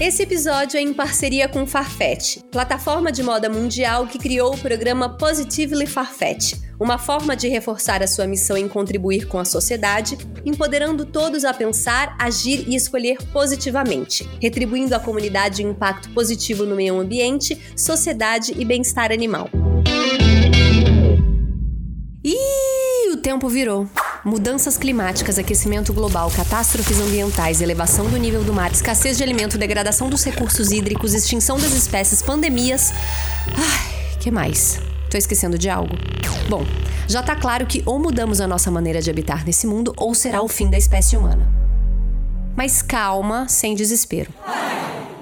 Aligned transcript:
Esse 0.00 0.22
episódio 0.22 0.78
é 0.78 0.80
em 0.80 0.94
parceria 0.94 1.48
com 1.48 1.66
Farfetch, 1.66 2.38
plataforma 2.52 3.10
de 3.10 3.20
moda 3.20 3.50
mundial 3.50 4.06
que 4.06 4.16
criou 4.16 4.54
o 4.54 4.58
programa 4.58 5.08
Positively 5.08 5.88
Farfetch, 5.88 6.54
uma 6.78 6.98
forma 6.98 7.34
de 7.34 7.48
reforçar 7.48 8.00
a 8.00 8.06
sua 8.06 8.24
missão 8.24 8.56
em 8.56 8.68
contribuir 8.68 9.26
com 9.26 9.40
a 9.40 9.44
sociedade, 9.44 10.16
empoderando 10.46 11.04
todos 11.04 11.44
a 11.44 11.52
pensar, 11.52 12.14
agir 12.16 12.64
e 12.68 12.76
escolher 12.76 13.18
positivamente, 13.32 14.22
retribuindo 14.40 14.94
à 14.94 15.00
comunidade 15.00 15.66
um 15.66 15.72
impacto 15.72 16.08
positivo 16.10 16.64
no 16.64 16.76
meio 16.76 17.00
ambiente, 17.00 17.60
sociedade 17.76 18.54
e 18.56 18.64
bem-estar 18.64 19.10
animal. 19.10 19.50
Ih, 22.22 23.10
o 23.10 23.16
tempo 23.16 23.48
virou. 23.48 23.88
Mudanças 24.24 24.76
climáticas, 24.76 25.38
aquecimento 25.38 25.92
global, 25.92 26.30
catástrofes 26.30 26.98
ambientais, 27.00 27.60
elevação 27.60 28.10
do 28.10 28.16
nível 28.16 28.42
do 28.42 28.52
mar, 28.52 28.72
escassez 28.72 29.16
de 29.16 29.22
alimento, 29.22 29.56
degradação 29.56 30.10
dos 30.10 30.24
recursos 30.24 30.72
hídricos, 30.72 31.14
extinção 31.14 31.58
das 31.58 31.72
espécies, 31.72 32.20
pandemias. 32.20 32.92
Ai, 33.46 34.18
que 34.18 34.30
mais? 34.30 34.80
Tô 35.08 35.16
esquecendo 35.16 35.56
de 35.56 35.70
algo? 35.70 35.96
Bom, 36.48 36.66
já 37.06 37.22
tá 37.22 37.36
claro 37.36 37.64
que 37.64 37.82
ou 37.86 37.98
mudamos 37.98 38.40
a 38.40 38.46
nossa 38.48 38.70
maneira 38.70 39.00
de 39.00 39.08
habitar 39.08 39.44
nesse 39.44 39.66
mundo 39.66 39.94
ou 39.96 40.14
será 40.14 40.42
o 40.42 40.48
fim 40.48 40.68
da 40.68 40.76
espécie 40.76 41.16
humana. 41.16 41.48
Mas 42.56 42.82
calma, 42.82 43.48
sem 43.48 43.74
desespero. 43.74 44.32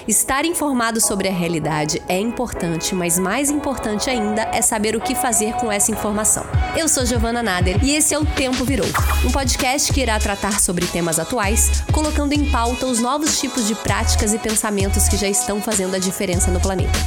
Estar 0.09 0.45
informado 0.45 1.01
sobre 1.01 1.27
a 1.27 1.33
realidade 1.33 2.01
é 2.09 2.17
importante, 2.17 2.95
mas 2.95 3.19
mais 3.19 3.51
importante 3.51 4.09
ainda 4.09 4.43
é 4.53 4.63
saber 4.63 4.95
o 4.95 5.01
que 5.01 5.17
fazer 5.17 5.55
com 5.55 5.71
essa 5.71 5.91
informação. 5.91 6.45
Eu 6.77 6.89
sou 6.89 7.05
Giovana 7.05 7.43
Nader 7.43 7.83
e 7.83 7.91
esse 7.91 8.15
é 8.15 8.19
o 8.19 8.25
Tempo 8.25 8.65
Virou, 8.65 8.87
um 9.25 9.33
podcast 9.33 9.93
que 9.93 10.01
irá 10.01 10.17
tratar 10.21 10.61
sobre 10.61 10.87
temas 10.87 11.19
atuais, 11.19 11.83
colocando 11.93 12.33
em 12.35 12.49
pauta 12.53 12.87
os 12.87 13.01
novos 13.01 13.41
tipos 13.41 13.67
de 13.67 13.75
práticas 13.75 14.33
e 14.33 14.39
pensamentos 14.39 15.09
que 15.09 15.17
já 15.17 15.29
estão 15.29 15.61
fazendo 15.61 15.97
a 15.97 15.99
diferença 15.99 16.53
no 16.53 16.61
planeta. 16.61 16.99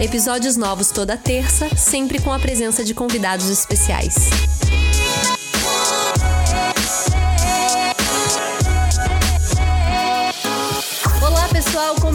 Episódios 0.00 0.56
novos 0.56 0.92
toda 0.92 1.16
terça, 1.16 1.68
sempre 1.76 2.20
com 2.20 2.32
a 2.32 2.38
presença 2.38 2.84
de 2.84 2.94
convidados 2.94 3.50
especiais. 3.50 4.30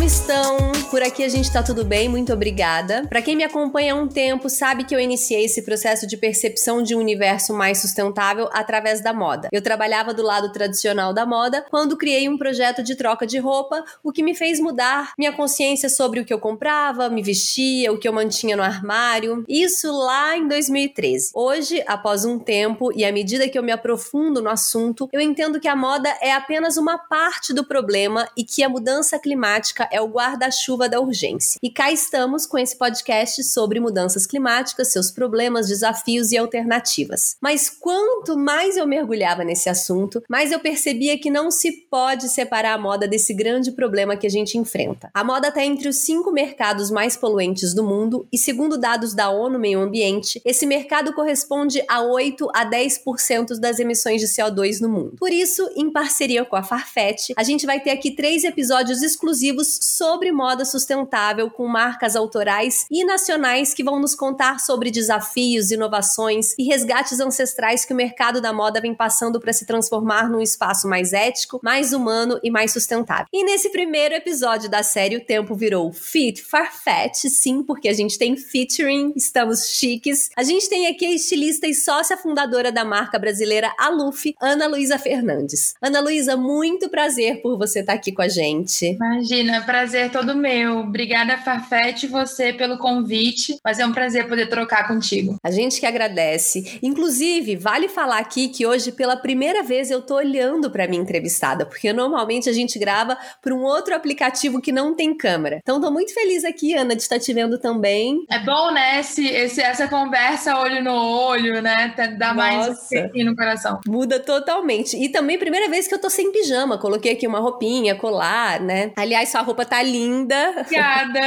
Estão? 0.10 0.79
Por 0.90 1.04
aqui 1.04 1.23
a 1.23 1.30
gente 1.30 1.54
tá 1.54 1.62
tudo 1.62 1.86
bem, 1.86 2.09
muito 2.09 2.34
obrigada. 2.34 3.06
Para 3.08 3.22
quem 3.22 3.36
me 3.36 3.44
acompanha 3.44 3.94
há 3.94 3.95
um 3.95 4.08
tempo, 4.08 4.50
sabe 4.50 4.84
que 4.84 4.95
eu 4.95 5.00
iniciei 5.00 5.45
esse 5.45 5.62
processo 5.62 6.08
de 6.08 6.18
percepção 6.18 6.82
de 6.82 6.95
um 6.95 7.00
universo 7.00 7.54
mais 7.54 7.78
sustentável 7.78 8.50
através 8.52 9.00
da 9.00 9.14
moda. 9.14 9.50
Eu 9.52 9.62
trabalhava 9.62 10.16
do 10.16 10.23
lado 10.23 10.52
tradicional 10.52 11.14
da 11.14 11.28
moda 11.28 11.64
quando 11.70 11.95
criei 11.95 12.28
um 12.28 12.40
projeto 12.40 12.82
de 12.82 12.95
troca 12.95 13.28
de 13.28 13.38
roupa, 13.38 13.84
o 14.04 14.12
que 14.12 14.23
me 14.23 14.34
fez 14.34 14.60
mudar 14.60 15.14
minha 15.16 15.32
consciência 15.32 15.90
sobre 15.90 16.22
o 16.22 16.26
que 16.26 16.34
eu 16.34 16.40
comprava, 16.40 17.08
me 17.08 17.22
vestia, 17.22 17.94
o 17.94 18.00
que 18.00 18.08
eu 18.08 18.14
mantinha 18.14 18.58
no 18.58 18.64
armário. 18.64 19.45
Isso 19.48 19.92
lá 19.92 20.36
em 20.36 20.48
2013. 20.48 21.30
Hoje, 21.36 21.84
após 21.86 22.26
um 22.26 22.40
tempo 22.40 22.92
e 22.95 23.06
à 23.06 23.12
medida 23.12 23.48
que 23.48 23.60
eu 23.60 23.64
me 23.64 23.72
aprofundo 23.72 24.42
no 24.42 24.50
assunto, 24.50 25.08
eu 25.14 25.22
entendo 25.22 25.60
que 25.60 25.67
a 25.67 25.76
moda 25.76 26.10
é 26.20 26.32
apenas 26.32 26.78
uma 26.78 26.98
parte 26.98 27.54
do 27.54 27.64
problema 27.64 28.28
e 28.36 28.44
que 28.44 28.64
a 28.64 28.70
mudança 28.70 29.20
climática 29.20 29.88
é 29.92 30.02
o 30.02 30.08
guarda-chuva 30.08 30.79
da 30.88 31.00
urgência. 31.00 31.60
E 31.62 31.70
cá 31.70 31.92
estamos 31.92 32.46
com 32.46 32.58
esse 32.58 32.78
podcast 32.78 33.44
sobre 33.44 33.80
mudanças 33.80 34.26
climáticas, 34.26 34.92
seus 34.92 35.12
problemas, 35.12 35.68
desafios 35.68 36.32
e 36.32 36.38
alternativas. 36.38 37.36
Mas 37.42 37.70
quanto 37.70 38.38
mais 38.38 38.78
eu 38.78 38.88
mergulhava 38.88 39.44
nesse 39.44 39.70
assunto, 39.70 40.24
mais 40.30 40.52
eu 40.52 40.60
percebia 40.60 41.20
que 41.20 41.30
não 41.30 41.50
se 41.52 41.72
pode 41.72 42.30
separar 42.30 42.74
a 42.74 42.78
moda 42.78 43.08
desse 43.08 43.34
grande 43.34 43.72
problema 43.72 44.16
que 44.16 44.28
a 44.28 44.30
gente 44.30 44.58
enfrenta. 44.58 45.10
A 45.14 45.24
moda 45.24 45.50
está 45.50 45.64
entre 45.64 45.90
os 45.90 45.98
cinco 45.98 46.32
mercados 46.32 46.92
mais 46.92 47.18
poluentes 47.18 47.74
do 47.74 47.84
mundo 47.84 48.28
e, 48.32 48.38
segundo 48.38 48.78
dados 48.78 49.14
da 49.14 49.30
ONU 49.30 49.60
Meio 49.60 49.82
Ambiente, 49.82 50.42
esse 50.46 50.66
mercado 50.66 51.14
corresponde 51.14 51.84
a 51.88 52.02
8 52.02 52.50
a 52.54 52.70
10% 52.70 53.60
das 53.60 53.80
emissões 53.80 54.22
de 54.22 54.28
CO2 54.28 54.80
no 54.80 54.89
mundo. 54.89 55.16
Por 55.18 55.32
isso, 55.32 55.68
em 55.76 55.92
parceria 55.92 56.45
com 56.45 56.56
a 56.56 56.64
Farfetch, 56.64 57.32
a 57.36 57.44
gente 57.44 57.66
vai 57.66 57.80
ter 57.80 57.92
aqui 57.92 58.12
três 58.12 58.44
episódios 58.44 59.02
exclusivos 59.02 59.80
sobre 59.82 60.32
moda 60.32 60.66
sustentável 60.70 61.50
com 61.50 61.68
marcas 61.68 62.16
autorais 62.16 62.86
e 62.90 63.04
nacionais 63.04 63.74
que 63.74 63.84
vão 63.84 64.00
nos 64.00 64.16
contar 64.16 64.60
sobre 64.60 64.92
desafios, 64.92 65.72
inovações 65.72 66.54
e 66.58 66.64
resgates 66.64 67.20
ancestrais 67.20 67.86
que 67.86 67.94
o 67.94 67.96
mercado 67.96 68.42
da 68.42 68.54
moda 68.54 68.80
vem 68.80 68.94
passando 68.94 69.40
para 69.40 69.54
se 69.54 69.66
transformar 69.66 70.30
num 70.30 70.42
espaço 70.42 70.88
mais 70.88 71.14
ético, 71.14 71.60
mais 71.64 71.94
humano 71.94 72.40
e 72.44 72.52
mais 72.52 72.72
sustentável. 72.72 73.26
E 73.34 73.44
nesse 73.44 73.70
primeiro 73.70 74.16
episódio 74.16 74.70
da 74.70 74.84
série 74.84 75.18
o 75.18 75.26
tempo 75.26 75.56
virou 75.56 75.92
Fit 75.92 76.42
Farfetch, 76.42 77.26
sim, 77.30 77.64
porque 77.64 77.90
a 77.90 77.94
gente 77.94 78.18
tem 78.18 78.36
featuring, 78.36 79.14
estamos 79.16 79.70
chiques. 79.70 80.30
A 80.36 80.44
gente 80.44 80.70
tem 80.70 80.88
aqui 80.88 81.06
a 81.06 81.14
estilista 81.14 81.68
e 81.68 81.74
sócia 81.74 82.18
fundadora 82.18 82.72
da 82.72 82.86
marca 82.86 83.18
brasileira 83.18 83.74
Aluf, 83.78 84.34
Ana 84.42 84.68
Luísa 84.68 84.98
Fernandes. 84.98 85.74
Ana 85.82 86.00
Luísa, 86.00 86.36
muito 86.36 86.90
prazer 86.90 87.42
por 87.42 87.58
você 87.58 87.80
estar 87.80 87.94
aqui 87.94 88.12
com 88.12 88.22
a 88.22 88.28
gente. 88.28 88.86
Imagina, 88.86 89.62
prazer 89.62 90.12
todo 90.12 90.36
meu. 90.36 90.58
Obrigada, 90.67 91.37
Farfetch, 91.37 92.05
você 92.05 92.53
pelo 92.53 92.77
convite. 92.77 93.58
Mas 93.64 93.80
é 93.80 93.86
um 93.86 93.93
prazer 93.93 94.27
poder 94.27 94.47
trocar 94.47 94.87
contigo. 94.87 95.37
A 95.43 95.52
gente 95.52 95.80
que 95.80 95.86
agradece. 95.86 96.80
Inclusive, 96.81 97.55
vale 97.55 97.87
falar 97.87 98.20
aqui 98.20 98.49
que 98.49 98.65
hoje, 98.65 98.92
pela 98.92 99.15
primeira 99.15 99.64
vez, 99.64 99.92
eu 99.92 100.02
tô 100.02 100.15
olhando 100.15 100.70
para 100.70 100.87
minha 100.87 101.02
entrevistada, 101.02 101.65
porque 101.65 101.92
normalmente 101.93 102.49
a 102.49 102.53
gente 102.53 102.77
grava 102.77 103.17
por 103.42 103.52
um 103.52 103.64
outro 103.64 103.95
aplicativo 103.95 104.61
que 104.61 104.71
não 104.71 104.95
tem 104.95 105.15
câmera. 105.15 105.59
Então, 105.61 105.81
tô 105.81 105.92
muito 105.92 106.14
feliz 106.14 106.43
aqui, 106.43 106.73
Ana, 106.73 106.95
de 106.95 107.02
estar 107.02 107.20
te 107.20 107.33
vendo 107.33 107.58
também. 107.58 108.26
É 108.30 108.39
bom, 108.39 108.71
né? 108.71 108.99
Esse, 108.99 109.27
esse, 109.27 109.61
essa 109.61 109.87
conversa 109.87 110.58
olho 110.58 110.83
no 110.83 110.93
olho, 110.93 111.61
né? 111.61 111.93
Dá 112.17 112.33
mais 112.33 112.67
um 112.67 113.23
no 113.23 113.36
coração. 113.36 113.80
Muda 113.87 114.20
totalmente. 114.20 114.97
E 114.97 115.09
também, 115.09 115.37
primeira 115.37 115.70
vez 115.70 115.87
que 115.87 115.93
eu 115.93 115.99
tô 115.99 116.09
sem 116.09 116.31
pijama. 116.31 116.77
Coloquei 116.77 117.14
aqui 117.14 117.27
uma 117.27 117.39
roupinha, 117.39 117.95
colar, 117.95 118.59
né? 118.59 118.91
Aliás, 118.95 119.30
sua 119.30 119.41
roupa 119.41 119.65
tá 119.65 119.81
linda. 119.81 120.48
Obrigada. 120.49 121.20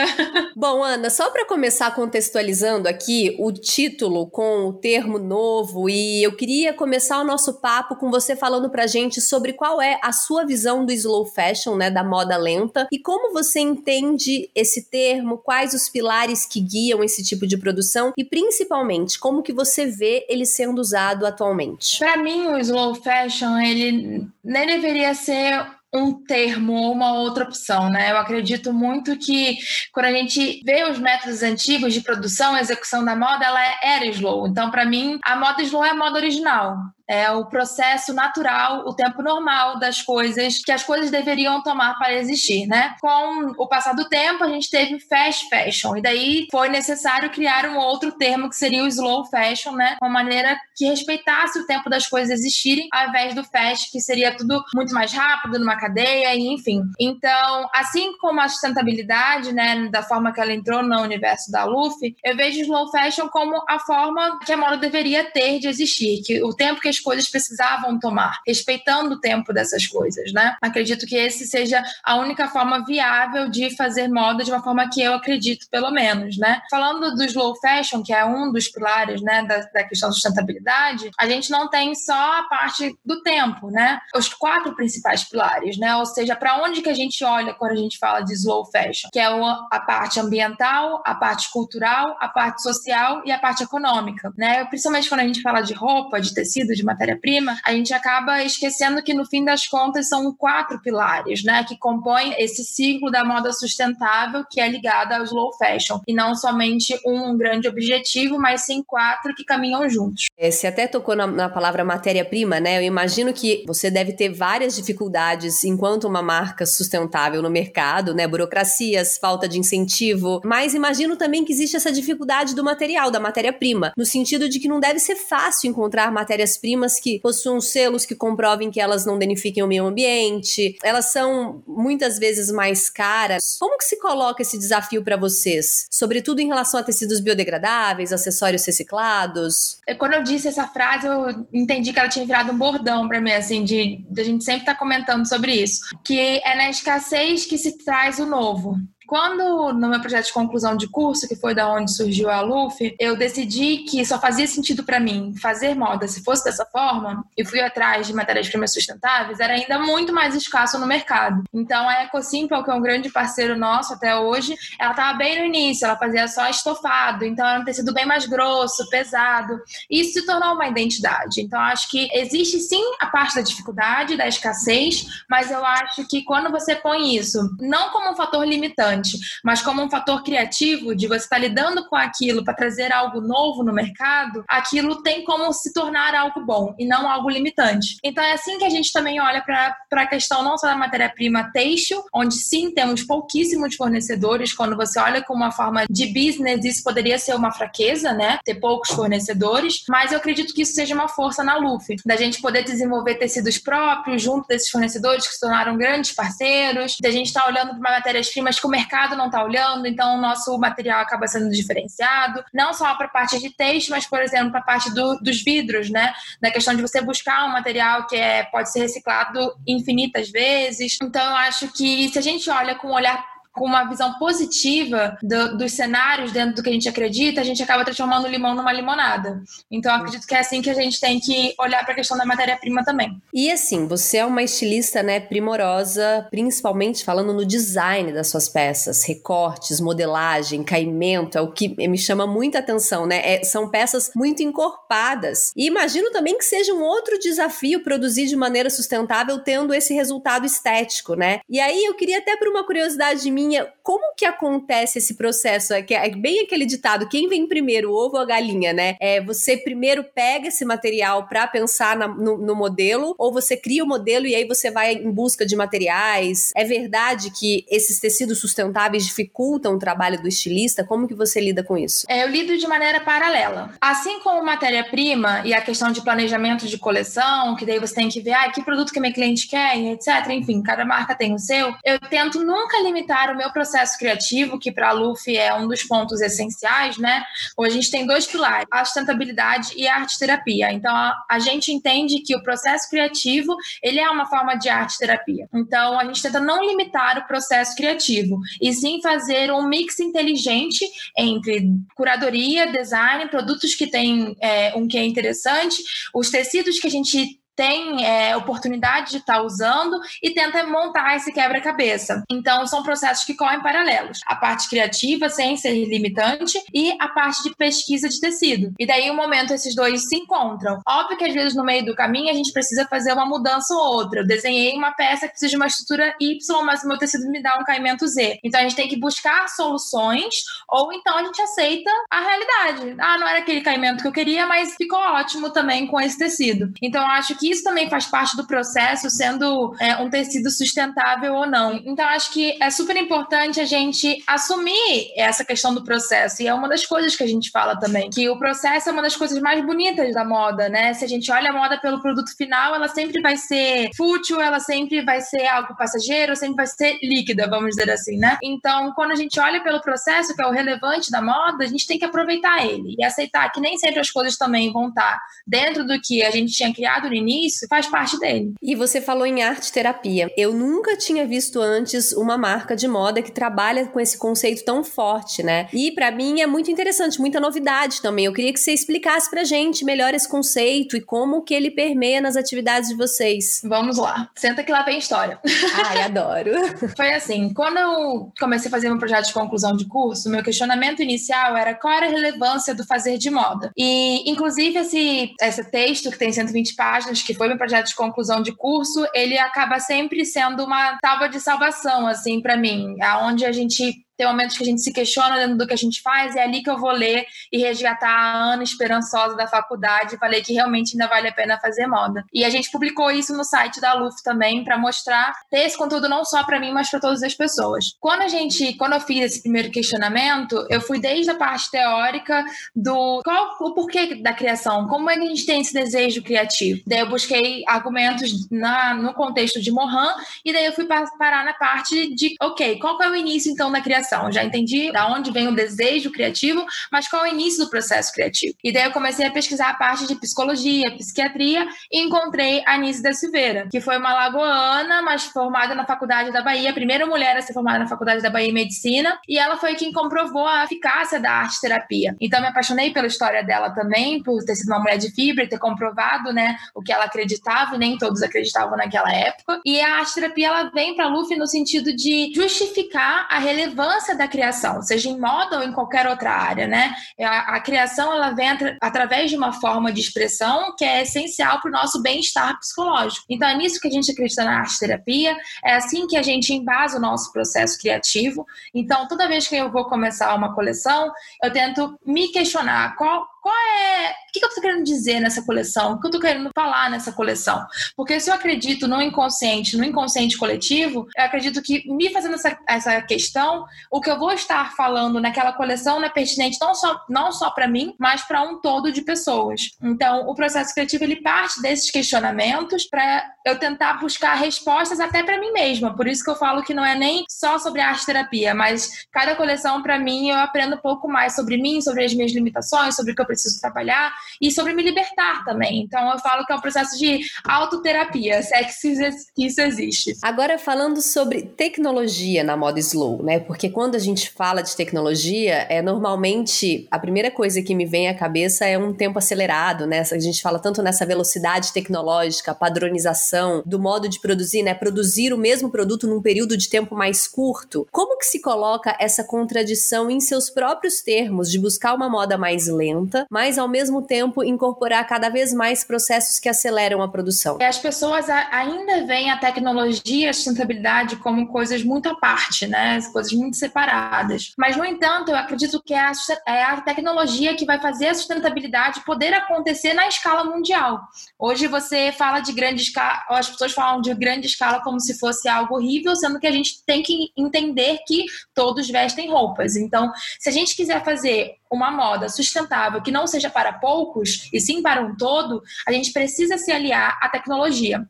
Bom, 0.56 0.82
Ana, 0.82 1.10
só 1.10 1.30
para 1.30 1.46
começar 1.46 1.94
contextualizando 1.94 2.88
aqui 2.88 3.36
o 3.38 3.52
título 3.52 4.26
com 4.26 4.66
o 4.66 4.72
termo 4.72 5.18
novo, 5.18 5.88
e 5.88 6.22
eu 6.22 6.36
queria 6.36 6.72
começar 6.72 7.20
o 7.20 7.24
nosso 7.24 7.54
papo 7.60 7.96
com 7.96 8.10
você 8.10 8.36
falando 8.36 8.70
pra 8.70 8.86
gente 8.86 9.20
sobre 9.20 9.52
qual 9.52 9.80
é 9.80 9.98
a 10.02 10.12
sua 10.12 10.44
visão 10.44 10.84
do 10.84 10.92
slow 10.92 11.26
fashion, 11.26 11.76
né, 11.76 11.90
da 11.90 12.04
moda 12.04 12.36
lenta, 12.36 12.86
e 12.90 12.98
como 12.98 13.32
você 13.32 13.60
entende 13.60 14.50
esse 14.54 14.90
termo, 14.90 15.38
quais 15.38 15.74
os 15.74 15.88
pilares 15.88 16.46
que 16.46 16.60
guiam 16.60 17.02
esse 17.02 17.22
tipo 17.22 17.46
de 17.46 17.56
produção 17.56 18.12
e 18.16 18.24
principalmente 18.24 19.18
como 19.18 19.42
que 19.42 19.52
você 19.52 19.86
vê 19.86 20.26
ele 20.28 20.46
sendo 20.46 20.80
usado 20.80 21.26
atualmente. 21.26 21.98
Para 21.98 22.16
mim, 22.16 22.46
o 22.48 22.58
slow 22.58 22.94
fashion, 22.94 23.58
ele 23.58 24.26
nem 24.44 24.66
deveria 24.66 25.14
ser 25.14 25.64
um 25.94 26.24
termo 26.24 26.72
ou 26.72 26.92
uma 26.92 27.12
outra 27.12 27.44
opção, 27.44 27.90
né? 27.90 28.10
Eu 28.10 28.18
acredito 28.18 28.72
muito 28.72 29.16
que 29.18 29.58
quando 29.92 30.06
a 30.06 30.12
gente 30.12 30.62
vê 30.64 30.84
os 30.84 30.98
métodos 30.98 31.42
antigos 31.42 31.92
de 31.92 32.00
produção 32.00 32.56
execução 32.56 33.04
da 33.04 33.14
moda, 33.14 33.44
ela 33.44 33.60
era 33.82 34.06
slow. 34.06 34.46
Então, 34.46 34.70
para 34.70 34.86
mim, 34.86 35.18
a 35.22 35.36
moda 35.36 35.62
slow 35.62 35.84
é 35.84 35.90
a 35.90 35.94
moda 35.94 36.18
original 36.18 36.76
é 37.12 37.30
o 37.30 37.44
processo 37.44 38.14
natural, 38.14 38.86
o 38.86 38.94
tempo 38.94 39.22
normal 39.22 39.78
das 39.78 40.00
coisas 40.00 40.58
que 40.64 40.72
as 40.72 40.82
coisas 40.82 41.10
deveriam 41.10 41.62
tomar 41.62 41.98
para 41.98 42.14
existir, 42.14 42.66
né? 42.66 42.94
Com 43.02 43.52
o 43.58 43.68
passar 43.68 43.94
do 43.94 44.08
tempo, 44.08 44.42
a 44.42 44.48
gente 44.48 44.70
teve 44.70 44.98
fast 44.98 45.46
fashion 45.50 45.94
e 45.98 46.00
daí 46.00 46.46
foi 46.50 46.70
necessário 46.70 47.30
criar 47.30 47.68
um 47.68 47.76
outro 47.76 48.12
termo 48.12 48.48
que 48.48 48.56
seria 48.56 48.82
o 48.82 48.86
slow 48.86 49.26
fashion, 49.26 49.72
né? 49.72 49.96
Uma 50.00 50.10
maneira 50.10 50.56
que 50.74 50.86
respeitasse 50.86 51.58
o 51.58 51.66
tempo 51.66 51.90
das 51.90 52.06
coisas 52.06 52.30
existirem, 52.30 52.88
ao 52.90 53.08
invés 53.08 53.34
do 53.34 53.44
fast, 53.44 53.90
que 53.90 54.00
seria 54.00 54.34
tudo 54.34 54.62
muito 54.74 54.94
mais 54.94 55.12
rápido, 55.12 55.58
numa 55.58 55.76
cadeia, 55.76 56.34
e 56.34 56.48
enfim. 56.48 56.80
Então, 56.98 57.68
assim 57.74 58.16
como 58.18 58.40
a 58.40 58.48
sustentabilidade, 58.48 59.52
né, 59.52 59.86
da 59.90 60.02
forma 60.02 60.32
que 60.32 60.40
ela 60.40 60.52
entrou 60.52 60.82
no 60.82 61.02
universo 61.02 61.52
da 61.52 61.64
Luffy, 61.64 62.16
eu 62.24 62.34
vejo 62.34 62.60
slow 62.60 62.90
fashion 62.90 63.28
como 63.28 63.62
a 63.68 63.78
forma 63.78 64.38
que 64.46 64.52
a 64.52 64.56
moda 64.56 64.78
deveria 64.78 65.30
ter 65.30 65.58
de 65.58 65.68
existir, 65.68 66.22
que 66.24 66.42
o 66.42 66.54
tempo 66.54 66.80
que 66.80 66.88
as 66.88 67.01
coisas 67.02 67.28
precisavam 67.28 67.98
tomar, 67.98 68.40
respeitando 68.46 69.14
o 69.14 69.20
tempo 69.20 69.52
dessas 69.52 69.86
coisas, 69.86 70.32
né? 70.32 70.56
Acredito 70.62 71.06
que 71.06 71.16
esse 71.16 71.46
seja 71.46 71.82
a 72.04 72.16
única 72.16 72.48
forma 72.48 72.84
viável 72.84 73.50
de 73.50 73.74
fazer 73.76 74.08
moda 74.08 74.44
de 74.44 74.50
uma 74.50 74.62
forma 74.62 74.88
que 74.88 75.02
eu 75.02 75.14
acredito, 75.14 75.66
pelo 75.70 75.90
menos, 75.90 76.38
né? 76.38 76.60
Falando 76.70 77.14
do 77.14 77.24
slow 77.24 77.54
fashion, 77.60 78.02
que 78.02 78.12
é 78.12 78.24
um 78.24 78.52
dos 78.52 78.68
pilares, 78.68 79.20
né, 79.22 79.44
da, 79.44 79.58
da 79.58 79.84
questão 79.84 80.08
da 80.08 80.12
sustentabilidade, 80.12 81.10
a 81.18 81.26
gente 81.26 81.50
não 81.50 81.68
tem 81.68 81.94
só 81.94 82.38
a 82.38 82.44
parte 82.44 82.96
do 83.04 83.22
tempo, 83.22 83.70
né? 83.70 83.98
Os 84.14 84.28
quatro 84.32 84.74
principais 84.74 85.24
pilares, 85.24 85.78
né? 85.78 85.96
Ou 85.96 86.06
seja, 86.06 86.36
para 86.36 86.62
onde 86.62 86.82
que 86.82 86.88
a 86.88 86.94
gente 86.94 87.24
olha 87.24 87.54
quando 87.54 87.72
a 87.72 87.76
gente 87.76 87.98
fala 87.98 88.20
de 88.20 88.32
slow 88.34 88.64
fashion? 88.70 89.08
Que 89.12 89.18
é 89.18 89.26
a 89.26 89.80
parte 89.80 90.20
ambiental, 90.20 91.02
a 91.04 91.14
parte 91.14 91.50
cultural, 91.50 92.16
a 92.20 92.28
parte 92.28 92.62
social 92.62 93.22
e 93.24 93.32
a 93.32 93.38
parte 93.38 93.62
econômica, 93.62 94.32
né? 94.36 94.64
Principalmente 94.66 95.08
quando 95.08 95.20
a 95.20 95.26
gente 95.26 95.42
fala 95.42 95.60
de 95.60 95.74
roupa, 95.74 96.20
de 96.20 96.34
tecido, 96.34 96.74
de 96.74 96.84
matéria-prima, 96.92 97.56
a 97.64 97.72
gente 97.72 97.92
acaba 97.92 98.42
esquecendo 98.42 99.02
que 99.02 99.14
no 99.14 99.24
fim 99.24 99.44
das 99.44 99.66
contas 99.66 100.08
são 100.08 100.32
quatro 100.34 100.80
pilares, 100.80 101.42
né, 101.42 101.64
que 101.64 101.76
compõem 101.76 102.34
esse 102.38 102.64
ciclo 102.64 103.10
da 103.10 103.24
moda 103.24 103.52
sustentável 103.52 104.44
que 104.50 104.60
é 104.60 104.68
ligada 104.68 105.16
ao 105.16 105.24
slow 105.24 105.52
fashion 105.56 106.00
e 106.06 106.14
não 106.14 106.34
somente 106.34 106.98
um 107.06 107.36
grande 107.36 107.68
objetivo, 107.68 108.38
mas 108.38 108.62
sim 108.62 108.82
quatro 108.82 109.34
que 109.34 109.44
caminham 109.44 109.88
juntos. 109.88 110.26
É, 110.36 110.50
você 110.50 110.66
até 110.66 110.86
tocou 110.86 111.16
na, 111.16 111.26
na 111.26 111.48
palavra 111.48 111.84
matéria-prima, 111.84 112.60
né? 112.60 112.78
Eu 112.78 112.82
imagino 112.82 113.32
que 113.32 113.64
você 113.66 113.90
deve 113.90 114.12
ter 114.12 114.30
várias 114.30 114.76
dificuldades 114.76 115.64
enquanto 115.64 116.04
uma 116.04 116.22
marca 116.22 116.66
sustentável 116.66 117.42
no 117.42 117.50
mercado, 117.50 118.14
né? 118.14 118.26
Burocracias, 118.26 119.18
falta 119.18 119.48
de 119.48 119.58
incentivo, 119.58 120.40
mas 120.44 120.74
imagino 120.74 121.16
também 121.16 121.44
que 121.44 121.52
existe 121.52 121.76
essa 121.76 121.92
dificuldade 121.92 122.54
do 122.54 122.64
material, 122.64 123.10
da 123.10 123.20
matéria-prima, 123.20 123.92
no 123.96 124.04
sentido 124.04 124.48
de 124.48 124.58
que 124.58 124.68
não 124.68 124.80
deve 124.80 124.98
ser 124.98 125.16
fácil 125.16 125.70
encontrar 125.70 126.12
matérias-primas 126.12 126.71
que 127.00 127.18
possuam 127.20 127.60
selos 127.60 128.04
que 128.04 128.14
comprovem 128.14 128.70
que 128.70 128.80
elas 128.80 129.04
não 129.04 129.18
danifiquem 129.18 129.62
o 129.62 129.66
meio 129.66 129.86
ambiente. 129.86 130.76
Elas 130.82 131.12
são 131.12 131.62
muitas 131.66 132.18
vezes 132.18 132.50
mais 132.50 132.88
caras. 132.88 133.56
Como 133.58 133.78
que 133.78 133.84
se 133.84 133.98
coloca 133.98 134.42
esse 134.42 134.58
desafio 134.58 135.02
para 135.02 135.16
vocês? 135.16 135.86
Sobretudo 135.90 136.40
em 136.40 136.46
relação 136.46 136.80
a 136.80 136.82
tecidos 136.82 137.20
biodegradáveis, 137.20 138.12
acessórios 138.12 138.64
reciclados? 138.64 139.78
É, 139.86 139.94
quando 139.94 140.14
eu 140.14 140.22
disse 140.22 140.48
essa 140.48 140.66
frase, 140.66 141.06
eu 141.06 141.46
entendi 141.52 141.92
que 141.92 141.98
ela 141.98 142.08
tinha 142.08 142.26
virado 142.26 142.52
um 142.52 142.58
bordão 142.58 143.08
para 143.08 143.20
mim, 143.20 143.32
assim, 143.32 143.64
de, 143.64 144.04
de 144.08 144.20
a 144.20 144.24
gente 144.24 144.44
sempre 144.44 144.62
estar 144.62 144.74
tá 144.74 144.78
comentando 144.78 145.28
sobre 145.28 145.52
isso. 145.52 145.80
Que 146.04 146.40
é 146.44 146.56
na 146.56 146.70
escassez 146.70 147.46
que 147.46 147.58
se 147.58 147.78
traz 147.78 148.18
o 148.18 148.26
novo. 148.26 148.76
Quando, 149.12 149.74
no 149.74 149.90
meu 149.90 150.00
projeto 150.00 150.24
de 150.24 150.32
conclusão 150.32 150.74
de 150.74 150.88
curso, 150.88 151.28
que 151.28 151.36
foi 151.36 151.54
da 151.54 151.68
onde 151.68 151.94
surgiu 151.94 152.30
a 152.30 152.40
LUF, 152.40 152.96
eu 152.98 153.14
decidi 153.14 153.84
que 153.86 154.02
só 154.06 154.18
fazia 154.18 154.46
sentido 154.46 154.84
para 154.84 154.98
mim 154.98 155.34
fazer 155.36 155.74
moda 155.74 156.08
se 156.08 156.24
fosse 156.24 156.42
dessa 156.42 156.64
forma, 156.64 157.22
e 157.36 157.44
fui 157.44 157.60
atrás 157.60 158.06
de 158.06 158.14
matérias-primas 158.14 158.72
sustentáveis, 158.72 159.38
era 159.38 159.52
ainda 159.52 159.78
muito 159.78 160.14
mais 160.14 160.34
escasso 160.34 160.78
no 160.78 160.86
mercado. 160.86 161.44
Então, 161.52 161.86
a 161.90 162.04
EcoSimple, 162.04 162.64
que 162.64 162.70
é 162.70 162.72
um 162.72 162.80
grande 162.80 163.10
parceiro 163.10 163.54
nosso 163.54 163.92
até 163.92 164.16
hoje, 164.16 164.56
ela 164.80 164.92
estava 164.92 165.18
bem 165.18 165.38
no 165.40 165.44
início, 165.44 165.84
ela 165.84 165.98
fazia 165.98 166.26
só 166.26 166.48
estofado, 166.48 167.26
então 167.26 167.46
era 167.46 167.60
um 167.60 167.66
tecido 167.66 167.92
bem 167.92 168.06
mais 168.06 168.24
grosso, 168.24 168.88
pesado. 168.88 169.60
E 169.90 170.00
isso 170.00 170.20
se 170.20 170.24
tornou 170.24 170.54
uma 170.54 170.68
identidade. 170.68 171.42
Então, 171.42 171.60
acho 171.60 171.90
que 171.90 172.08
existe 172.14 172.58
sim 172.60 172.82
a 172.98 173.08
parte 173.08 173.34
da 173.34 173.42
dificuldade, 173.42 174.16
da 174.16 174.26
escassez, 174.26 175.04
mas 175.28 175.50
eu 175.50 175.62
acho 175.62 176.08
que 176.08 176.24
quando 176.24 176.50
você 176.50 176.74
põe 176.74 177.14
isso, 177.14 177.54
não 177.60 177.90
como 177.90 178.10
um 178.10 178.16
fator 178.16 178.46
limitante, 178.46 179.01
mas 179.44 179.62
como 179.62 179.82
um 179.82 179.90
fator 179.90 180.22
criativo 180.22 180.94
de 180.94 181.06
você 181.06 181.24
estar 181.24 181.36
tá 181.36 181.42
lidando 181.42 181.88
com 181.88 181.96
aquilo 181.96 182.44
para 182.44 182.54
trazer 182.54 182.92
algo 182.92 183.20
novo 183.20 183.62
no 183.62 183.72
mercado, 183.72 184.44
aquilo 184.48 185.02
tem 185.02 185.24
como 185.24 185.52
se 185.52 185.72
tornar 185.72 186.14
algo 186.14 186.44
bom 186.44 186.74
e 186.78 186.86
não 186.86 187.08
algo 187.08 187.28
limitante. 187.28 187.96
Então 188.02 188.22
é 188.22 188.32
assim 188.32 188.58
que 188.58 188.64
a 188.64 188.70
gente 188.70 188.92
também 188.92 189.20
olha 189.20 189.42
para 189.42 189.76
a 189.92 190.06
questão 190.06 190.42
não 190.42 190.56
só 190.58 190.66
da 190.66 190.76
matéria-prima 190.76 191.50
têxtil, 191.52 192.02
onde 192.14 192.34
sim 192.34 192.70
temos 192.70 193.02
pouquíssimos 193.02 193.74
fornecedores, 193.76 194.52
quando 194.52 194.76
você 194.76 194.98
olha 194.98 195.22
com 195.22 195.34
uma 195.34 195.50
forma 195.50 195.84
de 195.88 196.06
business, 196.06 196.64
isso 196.64 196.82
poderia 196.82 197.18
ser 197.18 197.34
uma 197.34 197.50
fraqueza, 197.50 198.12
né? 198.12 198.38
Ter 198.44 198.56
poucos 198.56 198.90
fornecedores, 198.90 199.84
mas 199.88 200.12
eu 200.12 200.18
acredito 200.18 200.54
que 200.54 200.62
isso 200.62 200.74
seja 200.74 200.94
uma 200.94 201.08
força 201.08 201.42
na 201.42 201.56
Luffy, 201.56 201.96
da 202.04 202.16
gente 202.16 202.40
poder 202.40 202.64
desenvolver 202.64 203.16
tecidos 203.16 203.58
próprios 203.58 204.22
junto 204.22 204.46
desses 204.46 204.70
fornecedores 204.70 205.26
que 205.26 205.34
se 205.34 205.40
tornaram 205.40 205.76
grandes 205.76 206.12
parceiros, 206.12 206.96
da 207.00 207.10
gente 207.10 207.26
estar 207.26 207.42
tá 207.42 207.48
olhando 207.48 207.78
para 207.78 207.92
matérias-primas 207.92 208.58
que 208.58 208.66
o 208.66 208.70
mercado 208.70 208.91
mercado 208.92 209.16
não 209.16 209.26
está 209.26 209.42
olhando, 209.42 209.86
então 209.86 210.16
o 210.16 210.20
nosso 210.20 210.56
material 210.58 211.00
acaba 211.00 211.26
sendo 211.26 211.48
diferenciado, 211.50 212.44
não 212.52 212.74
só 212.74 212.94
para 212.94 213.06
a 213.06 213.10
parte 213.10 213.38
de 213.38 213.48
texto, 213.50 213.88
mas, 213.88 214.06
por 214.06 214.20
exemplo, 214.20 214.50
para 214.50 214.60
a 214.60 214.64
parte 214.64 214.92
do, 214.94 215.18
dos 215.18 215.42
vidros, 215.42 215.88
né? 215.90 216.12
Da 216.40 216.50
questão 216.50 216.74
de 216.74 216.82
você 216.82 217.00
buscar 217.00 217.46
um 217.46 217.52
material 217.52 218.06
que 218.06 218.16
é, 218.16 218.42
pode 218.44 218.70
ser 218.70 218.80
reciclado 218.80 219.54
infinitas 219.66 220.30
vezes. 220.30 220.98
Então, 221.02 221.24
eu 221.24 221.36
acho 221.36 221.72
que 221.72 222.08
se 222.10 222.18
a 222.18 222.22
gente 222.22 222.50
olha 222.50 222.74
com 222.74 222.88
um 222.88 222.94
olhar 222.94 223.31
com 223.52 223.66
uma 223.66 223.84
visão 223.84 224.14
positiva 224.18 225.16
do, 225.22 225.56
dos 225.58 225.72
cenários 225.72 226.32
dentro 226.32 226.56
do 226.56 226.62
que 226.62 226.70
a 226.70 226.72
gente 226.72 226.88
acredita, 226.88 227.40
a 227.40 227.44
gente 227.44 227.62
acaba 227.62 227.84
transformando 227.84 228.24
o 228.24 228.30
limão 228.30 228.54
numa 228.54 228.72
limonada. 228.72 229.42
Então, 229.70 229.94
acredito 229.94 230.26
que 230.26 230.34
é 230.34 230.40
assim 230.40 230.62
que 230.62 230.70
a 230.70 230.74
gente 230.74 230.98
tem 230.98 231.20
que 231.20 231.54
olhar 231.58 231.84
para 231.84 231.92
a 231.92 231.96
questão 231.96 232.16
da 232.16 232.24
matéria-prima 232.24 232.82
também. 232.84 233.20
E 233.32 233.50
assim, 233.50 233.86
você 233.86 234.18
é 234.18 234.24
uma 234.24 234.42
estilista, 234.42 235.02
né, 235.02 235.20
primorosa, 235.20 236.26
principalmente 236.30 237.04
falando 237.04 237.32
no 237.32 237.44
design 237.44 238.12
das 238.12 238.28
suas 238.28 238.48
peças, 238.48 239.04
recortes, 239.04 239.80
modelagem, 239.80 240.64
caimento, 240.64 241.36
é 241.36 241.40
o 241.40 241.52
que 241.52 241.68
me 241.88 241.98
chama 241.98 242.26
muita 242.26 242.58
atenção, 242.58 243.06
né? 243.06 243.20
É, 243.22 243.44
são 243.44 243.68
peças 243.68 244.10
muito 244.14 244.42
encorpadas. 244.42 245.52
E 245.56 245.66
imagino 245.66 246.10
também 246.10 246.38
que 246.38 246.44
seja 246.44 246.72
um 246.72 246.82
outro 246.82 247.18
desafio 247.18 247.82
produzir 247.82 248.26
de 248.26 248.36
maneira 248.36 248.70
sustentável 248.70 249.38
tendo 249.40 249.74
esse 249.74 249.92
resultado 249.94 250.46
estético, 250.46 251.14
né? 251.14 251.40
E 251.48 251.60
aí 251.60 251.84
eu 251.84 251.94
queria 251.94 252.18
até 252.18 252.36
por 252.36 252.48
uma 252.48 252.64
curiosidade 252.64 253.30
minha 253.30 253.41
minha, 253.42 253.72
como 253.82 254.14
que 254.16 254.24
acontece 254.24 254.98
esse 254.98 255.14
processo? 255.14 255.74
É, 255.74 255.82
que 255.82 255.94
é 255.94 256.08
bem 256.10 256.40
aquele 256.40 256.64
ditado, 256.64 257.08
quem 257.08 257.28
vem 257.28 257.46
primeiro, 257.46 257.90
o 257.90 257.94
ovo 257.94 258.16
ou 258.16 258.22
a 258.22 258.24
galinha, 258.24 258.72
né? 258.72 258.96
É, 259.00 259.20
você 259.20 259.56
primeiro 259.56 260.04
pega 260.04 260.48
esse 260.48 260.64
material 260.64 261.26
para 261.26 261.46
pensar 261.46 261.96
na, 261.96 262.08
no, 262.08 262.38
no, 262.38 262.54
modelo, 262.54 263.14
ou 263.18 263.32
você 263.32 263.56
cria 263.56 263.82
o 263.82 263.86
modelo 263.86 264.26
e 264.26 264.34
aí 264.34 264.46
você 264.46 264.70
vai 264.70 264.94
em 264.94 265.10
busca 265.10 265.44
de 265.44 265.56
materiais? 265.56 266.52
É 266.54 266.64
verdade 266.64 267.30
que 267.30 267.66
esses 267.68 267.98
tecidos 267.98 268.38
sustentáveis 268.38 269.04
dificultam 269.04 269.74
o 269.74 269.78
trabalho 269.78 270.20
do 270.20 270.28
estilista? 270.28 270.84
Como 270.84 271.08
que 271.08 271.14
você 271.14 271.40
lida 271.40 271.64
com 271.64 271.76
isso? 271.76 272.06
É, 272.08 272.22
eu 272.22 272.28
lido 272.28 272.56
de 272.56 272.66
maneira 272.66 273.00
paralela. 273.00 273.74
Assim 273.80 274.20
como 274.20 274.44
matéria-prima 274.44 275.42
e 275.44 275.52
a 275.52 275.60
questão 275.60 275.90
de 275.90 276.02
planejamento 276.02 276.66
de 276.66 276.78
coleção, 276.78 277.56
que 277.56 277.66
daí 277.66 277.78
você 277.78 277.94
tem 277.94 278.08
que 278.08 278.20
ver, 278.20 278.32
ah, 278.32 278.50
que 278.50 278.62
produto 278.62 278.92
que 278.92 279.00
minha 279.00 279.12
cliente 279.12 279.48
quer, 279.48 279.76
etc. 279.76 280.28
Enfim, 280.30 280.62
cada 280.62 280.84
marca 280.84 281.14
tem 281.14 281.34
o 281.34 281.38
seu. 281.38 281.74
Eu 281.84 281.98
tento 281.98 282.44
nunca 282.44 282.80
limitar 282.82 283.32
o 283.32 283.36
meu 283.36 283.50
processo 283.50 283.71
criativo, 283.98 284.58
que 284.58 284.72
para 284.72 284.90
a 284.90 284.92
Luffy 284.92 285.36
é 285.36 285.54
um 285.54 285.68
dos 285.68 285.82
pontos 285.82 286.20
essenciais, 286.20 286.98
né? 286.98 287.24
Hoje 287.56 287.70
a 287.70 287.74
gente 287.74 287.90
tem 287.90 288.06
dois 288.06 288.26
pilares, 288.26 288.66
a 288.70 288.84
sustentabilidade 288.84 289.72
e 289.76 289.86
a 289.86 289.96
arte 289.96 290.18
terapia. 290.18 290.72
Então 290.72 290.94
a, 290.94 291.38
gente 291.38 291.72
entende 291.72 292.20
que 292.20 292.36
o 292.36 292.42
processo 292.42 292.88
criativo, 292.88 293.56
ele 293.82 293.98
é 293.98 294.08
uma 294.08 294.26
forma 294.26 294.54
de 294.54 294.68
arte 294.68 294.98
terapia. 294.98 295.48
Então 295.52 295.98
a 295.98 296.04
gente 296.04 296.22
tenta 296.22 296.40
não 296.40 296.64
limitar 296.64 297.18
o 297.18 297.26
processo 297.26 297.74
criativo 297.76 298.38
e 298.60 298.72
sim 298.72 299.00
fazer 299.02 299.52
um 299.52 299.66
mix 299.66 299.98
inteligente 300.00 300.84
entre 301.16 301.68
curadoria, 301.94 302.70
design, 302.70 303.28
produtos 303.28 303.74
que 303.74 303.86
têm 303.86 304.36
é, 304.40 304.74
um 304.76 304.86
que 304.86 304.98
é 304.98 305.04
interessante, 305.04 305.82
os 306.14 306.30
tecidos 306.30 306.78
que 306.78 306.86
a 306.86 306.90
gente 306.90 307.41
tem 307.54 308.04
é, 308.04 308.36
oportunidade 308.36 309.12
de 309.12 309.16
estar 309.18 309.36
tá 309.36 309.42
usando 309.42 310.00
e 310.22 310.30
tenta 310.30 310.64
montar 310.66 311.16
esse 311.16 311.32
quebra-cabeça. 311.32 312.22
Então, 312.30 312.66
são 312.66 312.82
processos 312.82 313.24
que 313.24 313.34
correm 313.34 313.62
paralelos. 313.62 314.20
A 314.26 314.36
parte 314.36 314.68
criativa, 314.68 315.28
sem 315.28 315.56
ser 315.56 315.72
limitante, 315.84 316.58
e 316.72 316.94
a 316.98 317.08
parte 317.08 317.42
de 317.42 317.54
pesquisa 317.54 318.08
de 318.08 318.20
tecido. 318.20 318.72
E 318.78 318.86
daí, 318.86 319.10
um 319.10 319.16
momento, 319.16 319.52
esses 319.52 319.74
dois 319.74 320.08
se 320.08 320.16
encontram. 320.16 320.80
Óbvio 320.86 321.16
que, 321.16 321.24
às 321.24 321.34
vezes, 321.34 321.54
no 321.54 321.64
meio 321.64 321.84
do 321.84 321.94
caminho, 321.94 322.30
a 322.30 322.34
gente 322.34 322.52
precisa 322.52 322.86
fazer 322.86 323.12
uma 323.12 323.26
mudança 323.26 323.74
ou 323.74 323.96
outra. 323.96 324.20
Eu 324.20 324.26
desenhei 324.26 324.74
uma 324.74 324.92
peça 324.92 325.26
que 325.26 325.32
precisa 325.32 325.50
de 325.50 325.56
uma 325.56 325.66
estrutura 325.66 326.14
Y, 326.20 326.62
mas 326.64 326.82
o 326.82 326.88
meu 326.88 326.98
tecido 326.98 327.30
me 327.30 327.42
dá 327.42 327.58
um 327.58 327.64
caimento 327.64 328.06
Z. 328.06 328.38
Então, 328.42 328.60
a 328.60 328.62
gente 328.62 328.76
tem 328.76 328.88
que 328.88 328.98
buscar 328.98 329.48
soluções, 329.48 330.34
ou 330.68 330.92
então 330.92 331.18
a 331.18 331.24
gente 331.24 331.40
aceita 331.42 331.90
a 332.10 332.20
realidade. 332.20 332.96
Ah, 332.98 333.18
não 333.18 333.28
era 333.28 333.40
aquele 333.40 333.60
caimento 333.60 334.02
que 334.02 334.08
eu 334.08 334.12
queria, 334.12 334.46
mas 334.46 334.74
ficou 334.74 334.98
ótimo 334.98 335.50
também 335.50 335.86
com 335.86 336.00
esse 336.00 336.18
tecido. 336.18 336.72
Então, 336.80 337.06
acho 337.06 337.36
que 337.36 337.41
que 337.42 337.50
isso 337.50 337.64
também 337.64 337.90
faz 337.90 338.06
parte 338.06 338.36
do 338.36 338.46
processo, 338.46 339.10
sendo 339.10 339.74
é, 339.80 339.96
um 339.96 340.08
tecido 340.08 340.48
sustentável 340.48 341.34
ou 341.34 341.44
não. 341.44 341.74
Então, 341.84 342.06
acho 342.10 342.32
que 342.32 342.56
é 342.62 342.70
super 342.70 342.96
importante 342.96 343.60
a 343.60 343.64
gente 343.64 344.22
assumir 344.28 345.12
essa 345.16 345.44
questão 345.44 345.74
do 345.74 345.82
processo. 345.82 346.40
E 346.40 346.46
é 346.46 346.54
uma 346.54 346.68
das 346.68 346.86
coisas 346.86 347.16
que 347.16 347.24
a 347.24 347.26
gente 347.26 347.50
fala 347.50 347.76
também, 347.76 348.08
que 348.10 348.28
o 348.30 348.38
processo 348.38 348.88
é 348.88 348.92
uma 348.92 349.02
das 349.02 349.16
coisas 349.16 349.40
mais 349.40 349.64
bonitas 349.66 350.14
da 350.14 350.24
moda, 350.24 350.68
né? 350.68 350.94
Se 350.94 351.04
a 351.04 351.08
gente 351.08 351.32
olha 351.32 351.50
a 351.50 351.52
moda 351.52 351.80
pelo 351.80 352.00
produto 352.00 352.30
final, 352.36 352.76
ela 352.76 352.86
sempre 352.86 353.20
vai 353.20 353.36
ser 353.36 353.90
fútil, 353.96 354.40
ela 354.40 354.60
sempre 354.60 355.04
vai 355.04 355.20
ser 355.20 355.44
algo 355.48 355.76
passageiro, 355.76 356.36
sempre 356.36 356.54
vai 356.54 356.66
ser 356.68 356.96
líquida, 357.02 357.50
vamos 357.50 357.70
dizer 357.70 357.90
assim, 357.90 358.18
né? 358.18 358.38
Então, 358.40 358.92
quando 358.94 359.10
a 359.10 359.16
gente 359.16 359.40
olha 359.40 359.60
pelo 359.64 359.80
processo, 359.80 360.36
que 360.36 360.42
é 360.42 360.46
o 360.46 360.52
relevante 360.52 361.10
da 361.10 361.20
moda, 361.20 361.64
a 361.64 361.66
gente 361.66 361.88
tem 361.88 361.98
que 361.98 362.04
aproveitar 362.04 362.64
ele 362.64 362.94
e 362.96 363.04
aceitar 363.04 363.50
que 363.50 363.60
nem 363.60 363.76
sempre 363.78 363.98
as 363.98 364.12
coisas 364.12 364.36
também 364.36 364.72
vão 364.72 364.90
estar 364.90 365.18
dentro 365.44 365.84
do 365.84 366.00
que 366.00 366.22
a 366.22 366.30
gente 366.30 366.52
tinha 366.52 366.72
criado 366.72 367.08
no 367.08 367.14
início 367.14 367.31
compromisso 367.32 367.66
faz 367.68 367.86
parte 367.86 368.18
dele. 368.18 368.54
E 368.62 368.74
você 368.74 369.00
falou 369.00 369.26
em 369.26 369.42
arte 369.42 369.72
terapia. 369.72 370.30
Eu 370.36 370.52
nunca 370.52 370.96
tinha 370.96 371.26
visto 371.26 371.60
antes 371.60 372.12
uma 372.12 372.36
marca 372.36 372.76
de 372.76 372.86
moda 372.86 373.22
que 373.22 373.32
trabalha 373.32 373.86
com 373.86 373.98
esse 373.98 374.18
conceito 374.18 374.64
tão 374.64 374.84
forte, 374.84 375.42
né? 375.42 375.68
E 375.72 375.92
para 375.92 376.10
mim 376.10 376.40
é 376.40 376.46
muito 376.46 376.70
interessante, 376.70 377.20
muita 377.20 377.40
novidade 377.40 378.02
também. 378.02 378.26
Eu 378.26 378.32
queria 378.32 378.52
que 378.52 378.60
você 378.60 378.72
explicasse 378.72 379.30
pra 379.30 379.44
gente 379.44 379.84
melhor 379.84 380.14
esse 380.14 380.28
conceito 380.28 380.96
e 380.96 381.00
como 381.00 381.42
que 381.42 381.54
ele 381.54 381.70
permeia 381.70 382.20
nas 382.20 382.36
atividades 382.36 382.90
de 382.90 382.96
vocês. 382.96 383.60
Vamos 383.64 383.98
lá. 383.98 384.28
Senta 384.34 384.62
que 384.62 384.72
lá 384.72 384.82
vem 384.82 384.98
história. 384.98 385.38
Ai, 385.86 386.02
adoro. 386.02 386.50
Foi 386.96 387.12
assim, 387.12 387.52
quando 387.54 387.78
eu 387.78 388.32
comecei 388.38 388.68
a 388.68 388.70
fazer 388.70 388.88
meu 388.88 388.98
projeto 388.98 389.26
de 389.26 389.32
conclusão 389.32 389.76
de 389.76 389.86
curso, 389.86 390.30
meu 390.30 390.42
questionamento 390.42 391.02
inicial 391.02 391.56
era 391.56 391.74
qual 391.74 391.94
era 391.94 392.06
a 392.06 392.10
relevância 392.10 392.74
do 392.74 392.84
fazer 392.84 393.18
de 393.18 393.30
moda. 393.30 393.70
E, 393.76 394.30
inclusive, 394.30 394.78
esse, 394.78 395.32
esse 395.40 395.64
texto, 395.70 396.10
que 396.10 396.18
tem 396.18 396.32
120 396.32 396.74
páginas, 396.74 397.21
que 397.24 397.34
foi 397.34 397.48
meu 397.48 397.56
projeto 397.56 397.88
de 397.88 397.94
conclusão 397.94 398.42
de 398.42 398.52
curso, 398.52 399.06
ele 399.14 399.38
acaba 399.38 399.78
sempre 399.78 400.24
sendo 400.24 400.64
uma 400.64 400.98
tábua 401.00 401.28
de 401.28 401.40
salvação, 401.40 402.06
assim, 402.06 402.40
para 402.40 402.56
mim, 402.56 402.96
aonde 403.02 403.44
a 403.44 403.52
gente 403.52 404.04
tem 404.16 404.26
momentos 404.26 404.56
que 404.56 404.62
a 404.62 404.66
gente 404.66 404.80
se 404.80 404.92
questiona 404.92 405.36
dentro 405.36 405.58
do 405.58 405.66
que 405.66 405.74
a 405.74 405.76
gente 405.76 406.00
faz, 406.00 406.34
e 406.34 406.38
é 406.38 406.42
ali 406.42 406.62
que 406.62 406.70
eu 406.70 406.78
vou 406.78 406.92
ler 406.92 407.26
e 407.52 407.58
resgatar 407.58 408.08
a 408.08 408.52
Ana 408.52 408.62
esperançosa 408.62 409.36
da 409.36 409.46
faculdade 409.46 410.16
falei 410.22 410.40
que 410.40 410.52
realmente 410.52 410.92
ainda 410.94 411.08
vale 411.08 411.28
a 411.28 411.32
pena 411.32 411.58
fazer 411.58 411.86
moda. 411.86 412.24
E 412.32 412.44
a 412.44 412.50
gente 412.50 412.70
publicou 412.70 413.10
isso 413.10 413.36
no 413.36 413.44
site 413.44 413.80
da 413.80 413.92
Luft 413.94 414.22
também 414.22 414.62
para 414.62 414.78
mostrar 414.78 415.32
ter 415.50 415.66
esse 415.66 415.76
conteúdo 415.76 416.08
não 416.08 416.24
só 416.24 416.44
para 416.44 416.60
mim, 416.60 416.70
mas 416.72 416.88
para 416.88 417.00
todas 417.00 417.22
as 417.22 417.34
pessoas. 417.34 417.96
Quando 417.98 418.22
a 418.22 418.28
gente, 418.28 418.74
quando 418.74 418.92
eu 418.92 419.00
fiz 419.00 419.24
esse 419.24 419.42
primeiro 419.42 419.70
questionamento, 419.70 420.64
eu 420.70 420.80
fui 420.80 421.00
desde 421.00 421.30
a 421.30 421.34
parte 421.34 421.70
teórica 421.70 422.44
do 422.74 423.20
qual 423.24 423.56
o 423.60 423.74
porquê 423.74 424.14
da 424.22 424.32
criação, 424.32 424.86
como 424.86 425.10
é 425.10 425.14
que 425.14 425.24
a 425.24 425.28
gente 425.28 425.44
tem 425.44 425.60
esse 425.60 425.72
desejo 425.72 426.22
criativo. 426.22 426.80
Daí 426.86 427.00
eu 427.00 427.08
busquei 427.08 427.64
argumentos 427.66 428.48
na, 428.50 428.94
no 428.94 429.12
contexto 429.14 429.60
de 429.60 429.72
Mohan 429.72 430.14
e 430.44 430.52
daí 430.52 430.64
eu 430.64 430.72
fui 430.72 430.86
parar 430.86 431.44
na 431.44 431.54
parte 431.54 432.14
de, 432.14 432.34
ok, 432.40 432.78
qual 432.78 433.00
é 433.02 433.10
o 433.10 433.16
início 433.16 433.50
então 433.50 433.72
da 433.72 433.80
criação? 433.80 434.01
Criação. 434.02 434.30
Já 434.30 434.44
entendi 434.44 434.92
da 434.92 435.06
onde 435.08 435.30
vem 435.30 435.48
o 435.48 435.54
desejo 435.54 436.10
criativo, 436.10 436.64
mas 436.90 437.08
qual 437.08 437.24
é 437.24 437.30
o 437.30 437.32
início 437.32 437.64
do 437.64 437.70
processo 437.70 438.12
criativo? 438.12 438.54
E 438.62 438.72
daí 438.72 438.84
eu 438.84 438.90
comecei 438.90 439.26
a 439.26 439.30
pesquisar 439.30 439.70
a 439.70 439.74
parte 439.74 440.06
de 440.06 440.16
psicologia, 440.16 440.94
psiquiatria 440.96 441.66
e 441.90 442.02
encontrei 442.02 442.62
a 442.66 442.74
Anice 442.74 443.02
da 443.02 443.12
Silveira, 443.12 443.68
que 443.70 443.80
foi 443.80 443.96
uma 443.96 444.12
lagoana, 444.12 445.02
mas 445.02 445.24
formada 445.24 445.74
na 445.74 445.86
Faculdade 445.86 446.32
da 446.32 446.42
Bahia, 446.42 446.70
a 446.70 446.74
primeira 446.74 447.06
mulher 447.06 447.36
a 447.36 447.42
ser 447.42 447.52
formada 447.52 447.78
na 447.78 447.86
Faculdade 447.86 448.22
da 448.22 448.30
Bahia 448.30 448.48
em 448.48 448.52
Medicina, 448.52 449.18
e 449.28 449.38
ela 449.38 449.56
foi 449.56 449.74
quem 449.74 449.92
comprovou 449.92 450.46
a 450.46 450.64
eficácia 450.64 451.20
da 451.20 451.30
arte 451.30 451.60
terapia. 451.60 452.16
Então 452.20 452.40
me 452.40 452.48
apaixonei 452.48 452.92
pela 452.92 453.06
história 453.06 453.42
dela 453.42 453.70
também, 453.70 454.22
por 454.22 454.42
ter 454.44 454.56
sido 454.56 454.68
uma 454.68 454.80
mulher 454.80 454.98
de 454.98 455.10
fibra 455.14 455.44
e 455.44 455.48
ter 455.48 455.58
comprovado, 455.58 456.32
né, 456.32 456.56
o 456.74 456.82
que 456.82 456.92
ela 456.92 457.04
acreditava 457.04 457.76
e 457.76 457.78
nem 457.78 457.96
todos 457.96 458.22
acreditavam 458.22 458.76
naquela 458.76 459.12
época. 459.12 459.60
E 459.64 459.80
a 459.80 459.98
arte 459.98 460.14
terapia 460.14 460.48
ela 460.48 460.70
vem 460.70 460.94
para 460.96 461.08
Luffy 461.08 461.36
no 461.36 461.46
sentido 461.46 461.94
de 461.94 462.32
justificar 462.34 463.26
a 463.30 463.38
relevância 463.38 463.91
da 464.16 464.28
criação, 464.28 464.82
seja 464.82 465.08
em 465.08 465.18
moda 465.18 465.58
ou 465.58 465.62
em 465.62 465.72
qualquer 465.72 466.06
outra 466.06 466.30
área, 466.30 466.66
né? 466.66 466.94
A, 467.20 467.56
a 467.56 467.60
criação 467.60 468.12
ela 468.12 468.30
vem 468.30 468.48
através 468.80 469.30
de 469.30 469.36
uma 469.36 469.52
forma 469.52 469.92
de 469.92 470.00
expressão 470.00 470.74
que 470.76 470.84
é 470.84 471.02
essencial 471.02 471.60
para 471.60 471.68
o 471.68 471.72
nosso 471.72 472.02
bem-estar 472.02 472.58
psicológico. 472.58 473.24
Então 473.28 473.48
é 473.48 473.56
nisso 473.56 473.80
que 473.80 473.88
a 473.88 473.90
gente 473.90 474.10
acredita 474.10 474.44
na 474.44 474.60
arte 474.60 474.78
terapia, 474.78 475.36
é 475.64 475.74
assim 475.74 476.06
que 476.06 476.16
a 476.16 476.22
gente 476.22 476.52
embasa 476.52 476.98
o 476.98 477.00
nosso 477.00 477.32
processo 477.32 477.78
criativo. 477.78 478.44
Então 478.74 479.06
toda 479.06 479.28
vez 479.28 479.46
que 479.46 479.56
eu 479.56 479.70
vou 479.70 479.84
começar 479.88 480.34
uma 480.34 480.54
coleção, 480.54 481.10
eu 481.42 481.52
tento 481.52 481.98
me 482.04 482.28
questionar 482.28 482.96
qual 482.96 483.26
qual 483.42 483.54
é. 483.54 484.14
O 484.34 484.40
que 484.40 484.42
eu 484.42 484.48
estou 484.48 484.62
querendo 484.62 484.82
dizer 484.82 485.20
nessa 485.20 485.42
coleção? 485.42 485.92
O 485.92 486.00
que 486.00 486.06
eu 486.06 486.08
estou 486.08 486.20
querendo 486.20 486.50
falar 486.54 486.88
nessa 486.88 487.12
coleção? 487.12 487.66
Porque 487.94 488.18
se 488.18 488.30
eu 488.30 488.34
acredito 488.34 488.88
no 488.88 489.02
inconsciente, 489.02 489.76
no 489.76 489.84
inconsciente 489.84 490.38
coletivo, 490.38 491.06
eu 491.14 491.24
acredito 491.24 491.60
que 491.60 491.86
me 491.92 492.10
fazendo 492.10 492.36
essa, 492.36 492.58
essa 492.66 493.02
questão, 493.02 493.66
o 493.90 494.00
que 494.00 494.10
eu 494.10 494.18
vou 494.18 494.32
estar 494.32 494.74
falando 494.74 495.20
naquela 495.20 495.52
coleção 495.52 496.00
não 496.00 496.06
é 496.06 496.08
pertinente 496.08 496.56
não 496.62 496.74
só, 496.74 497.04
não 497.10 497.30
só 497.30 497.50
para 497.50 497.68
mim, 497.68 497.94
mas 497.98 498.22
para 498.22 498.42
um 498.42 498.58
todo 498.58 498.90
de 498.90 499.02
pessoas. 499.02 499.72
Então, 499.82 500.26
o 500.26 500.34
processo 500.34 500.72
criativo 500.72 501.04
ele 501.04 501.16
parte 501.16 501.60
desses 501.60 501.90
questionamentos 501.90 502.86
para 502.86 503.30
eu 503.44 503.58
tentar 503.58 504.00
buscar 504.00 504.34
respostas 504.34 504.98
até 504.98 505.22
para 505.22 505.38
mim 505.38 505.52
mesma. 505.52 505.94
Por 505.94 506.08
isso 506.08 506.24
que 506.24 506.30
eu 506.30 506.36
falo 506.36 506.62
que 506.62 506.72
não 506.72 506.84
é 506.84 506.94
nem 506.94 507.26
só 507.28 507.58
sobre 507.58 507.82
arte 507.82 508.06
terapia, 508.06 508.54
mas 508.54 509.06
cada 509.12 509.36
coleção 509.36 509.82
para 509.82 509.98
mim 509.98 510.30
eu 510.30 510.38
aprendo 510.38 510.76
um 510.76 510.80
pouco 510.80 511.06
mais 511.06 511.34
sobre 511.34 511.58
mim, 511.58 511.82
sobre 511.82 512.02
as 512.02 512.14
minhas 512.14 512.32
limitações, 512.32 512.96
sobre 512.96 513.12
o 513.12 513.14
que 513.14 513.20
eu 513.20 513.26
preciso 513.26 513.60
trabalhar 513.60 514.21
e 514.40 514.50
sobre 514.50 514.74
me 514.74 514.82
libertar 514.82 515.44
também. 515.44 515.82
Então 515.82 516.10
eu 516.10 516.18
falo 516.18 516.44
que 516.44 516.52
é 516.52 516.56
um 516.56 516.60
processo 516.60 516.98
de 516.98 517.20
autoterapia, 517.44 518.42
se 518.42 518.54
é 518.54 518.64
que 518.64 519.46
isso 519.46 519.60
existe. 519.60 520.16
Agora 520.22 520.58
falando 520.58 521.00
sobre 521.00 521.42
tecnologia 521.42 522.44
na 522.44 522.56
moda 522.56 522.78
slow, 522.78 523.22
né? 523.22 523.40
Porque 523.40 523.68
quando 523.68 523.94
a 523.94 523.98
gente 523.98 524.30
fala 524.30 524.62
de 524.62 524.76
tecnologia, 524.76 525.66
é 525.68 525.82
normalmente 525.82 526.86
a 526.90 526.98
primeira 526.98 527.30
coisa 527.30 527.62
que 527.62 527.74
me 527.74 527.86
vem 527.86 528.08
à 528.08 528.14
cabeça 528.14 528.66
é 528.66 528.78
um 528.78 528.92
tempo 528.92 529.18
acelerado, 529.18 529.86
né? 529.86 530.02
A 530.12 530.18
gente 530.18 530.42
fala 530.42 530.58
tanto 530.58 530.82
nessa 530.82 531.04
velocidade 531.04 531.72
tecnológica, 531.72 532.54
padronização 532.54 533.62
do 533.64 533.78
modo 533.78 534.08
de 534.08 534.20
produzir, 534.20 534.62
né? 534.62 534.74
Produzir 534.74 535.32
o 535.32 535.38
mesmo 535.38 535.70
produto 535.70 536.06
num 536.06 536.22
período 536.22 536.56
de 536.56 536.68
tempo 536.68 536.94
mais 536.94 537.26
curto. 537.26 537.86
Como 537.90 538.18
que 538.18 538.26
se 538.26 538.40
coloca 538.40 538.96
essa 539.00 539.24
contradição 539.24 540.10
em 540.10 540.20
seus 540.20 540.50
próprios 540.50 541.00
termos 541.00 541.50
de 541.50 541.58
buscar 541.58 541.94
uma 541.94 542.08
moda 542.08 542.36
mais 542.36 542.66
lenta 542.66 543.26
mas 543.30 543.58
ao 543.58 543.68
mesmo 543.68 544.02
tempo 544.02 544.11
incorporar 544.16 545.06
cada 545.06 545.28
vez 545.28 545.52
mais 545.52 545.84
processos 545.84 546.38
que 546.38 546.48
aceleram 546.48 547.02
a 547.02 547.08
produção. 547.08 547.58
As 547.60 547.78
pessoas 547.78 548.28
ainda 548.28 549.06
veem 549.06 549.30
a 549.30 549.38
tecnologia 549.38 550.26
e 550.26 550.28
a 550.28 550.32
sustentabilidade 550.32 551.16
como 551.16 551.48
coisas 551.48 551.82
muito 551.82 552.08
à 552.08 552.14
parte, 552.14 552.66
né? 552.66 553.00
Coisas 553.12 553.32
muito 553.32 553.56
separadas. 553.56 554.52
Mas, 554.56 554.76
no 554.76 554.84
entanto, 554.84 555.30
eu 555.30 555.36
acredito 555.36 555.82
que 555.82 555.94
é 555.94 556.00
a, 556.00 556.12
é 556.46 556.62
a 556.64 556.80
tecnologia 556.80 557.56
que 557.56 557.64
vai 557.64 557.80
fazer 557.80 558.08
a 558.08 558.14
sustentabilidade 558.14 559.04
poder 559.04 559.32
acontecer 559.34 559.94
na 559.94 560.06
escala 560.08 560.44
mundial. 560.44 561.00
Hoje 561.38 561.66
você 561.66 562.12
fala 562.12 562.40
de 562.40 562.52
grande 562.52 562.82
escala, 562.82 563.24
as 563.30 563.48
pessoas 563.48 563.72
falam 563.72 564.00
de 564.00 564.14
grande 564.14 564.46
escala 564.46 564.80
como 564.82 565.00
se 565.00 565.18
fosse 565.18 565.48
algo 565.48 565.76
horrível, 565.76 566.14
sendo 566.16 566.38
que 566.38 566.46
a 566.46 566.52
gente 566.52 566.84
tem 566.84 567.02
que 567.02 567.30
entender 567.36 567.98
que 568.06 568.24
todos 568.54 568.88
vestem 568.88 569.30
roupas. 569.30 569.76
Então, 569.76 570.12
se 570.38 570.48
a 570.48 570.52
gente 570.52 570.76
quiser 570.76 571.04
fazer 571.04 571.56
uma 571.72 571.90
moda 571.90 572.28
sustentável 572.28 573.00
que 573.02 573.10
não 573.10 573.26
seja 573.26 573.48
para 573.48 573.72
poucos, 573.72 574.48
e 574.52 574.60
sim 574.60 574.82
para 574.82 575.00
um 575.00 575.16
todo, 575.16 575.62
a 575.86 575.92
gente 575.92 576.12
precisa 576.12 576.58
se 576.58 576.70
aliar 576.70 577.18
à 577.20 577.28
tecnologia. 577.28 578.06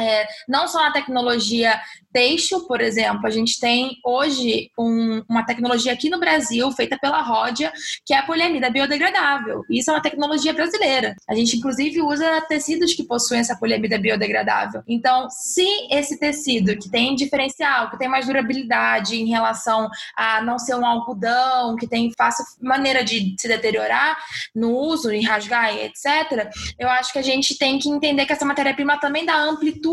É, 0.00 0.26
não 0.48 0.66
só 0.66 0.86
a 0.86 0.92
tecnologia 0.92 1.80
têxtil, 2.12 2.66
por 2.66 2.80
exemplo, 2.80 3.26
a 3.26 3.30
gente 3.30 3.60
tem 3.60 3.96
hoje 4.04 4.70
um, 4.78 5.22
uma 5.28 5.44
tecnologia 5.44 5.92
aqui 5.92 6.10
no 6.10 6.18
Brasil 6.18 6.70
feita 6.72 6.98
pela 6.98 7.22
Ródia, 7.22 7.72
que 8.04 8.12
é 8.12 8.18
a 8.18 8.22
poliamida 8.22 8.70
biodegradável. 8.70 9.62
Isso 9.70 9.90
é 9.90 9.94
uma 9.94 10.02
tecnologia 10.02 10.52
brasileira. 10.52 11.14
A 11.28 11.34
gente, 11.34 11.56
inclusive, 11.56 12.02
usa 12.02 12.40
tecidos 12.48 12.94
que 12.94 13.04
possuem 13.04 13.40
essa 13.40 13.56
poliamida 13.56 13.98
biodegradável. 13.98 14.82
Então, 14.88 15.28
se 15.30 15.66
esse 15.90 16.18
tecido 16.18 16.76
que 16.76 16.90
tem 16.90 17.14
diferencial, 17.14 17.90
que 17.90 17.98
tem 17.98 18.08
mais 18.08 18.26
durabilidade 18.26 19.16
em 19.16 19.28
relação 19.28 19.88
a 20.16 20.42
não 20.42 20.58
ser 20.58 20.74
um 20.74 20.84
algodão, 20.84 21.76
que 21.76 21.86
tem 21.86 22.12
fácil 22.16 22.44
maneira 22.60 23.04
de 23.04 23.34
se 23.38 23.48
deteriorar 23.48 24.16
no 24.54 24.76
uso, 24.76 25.10
em 25.10 25.24
rasgar 25.24 25.74
etc., 25.76 26.50
eu 26.78 26.88
acho 26.88 27.12
que 27.12 27.18
a 27.18 27.22
gente 27.22 27.56
tem 27.56 27.78
que 27.78 27.88
entender 27.88 28.26
que 28.26 28.32
essa 28.32 28.44
matéria-prima 28.44 28.98
também 28.98 29.24
dá 29.24 29.36
amplitude, 29.36 29.89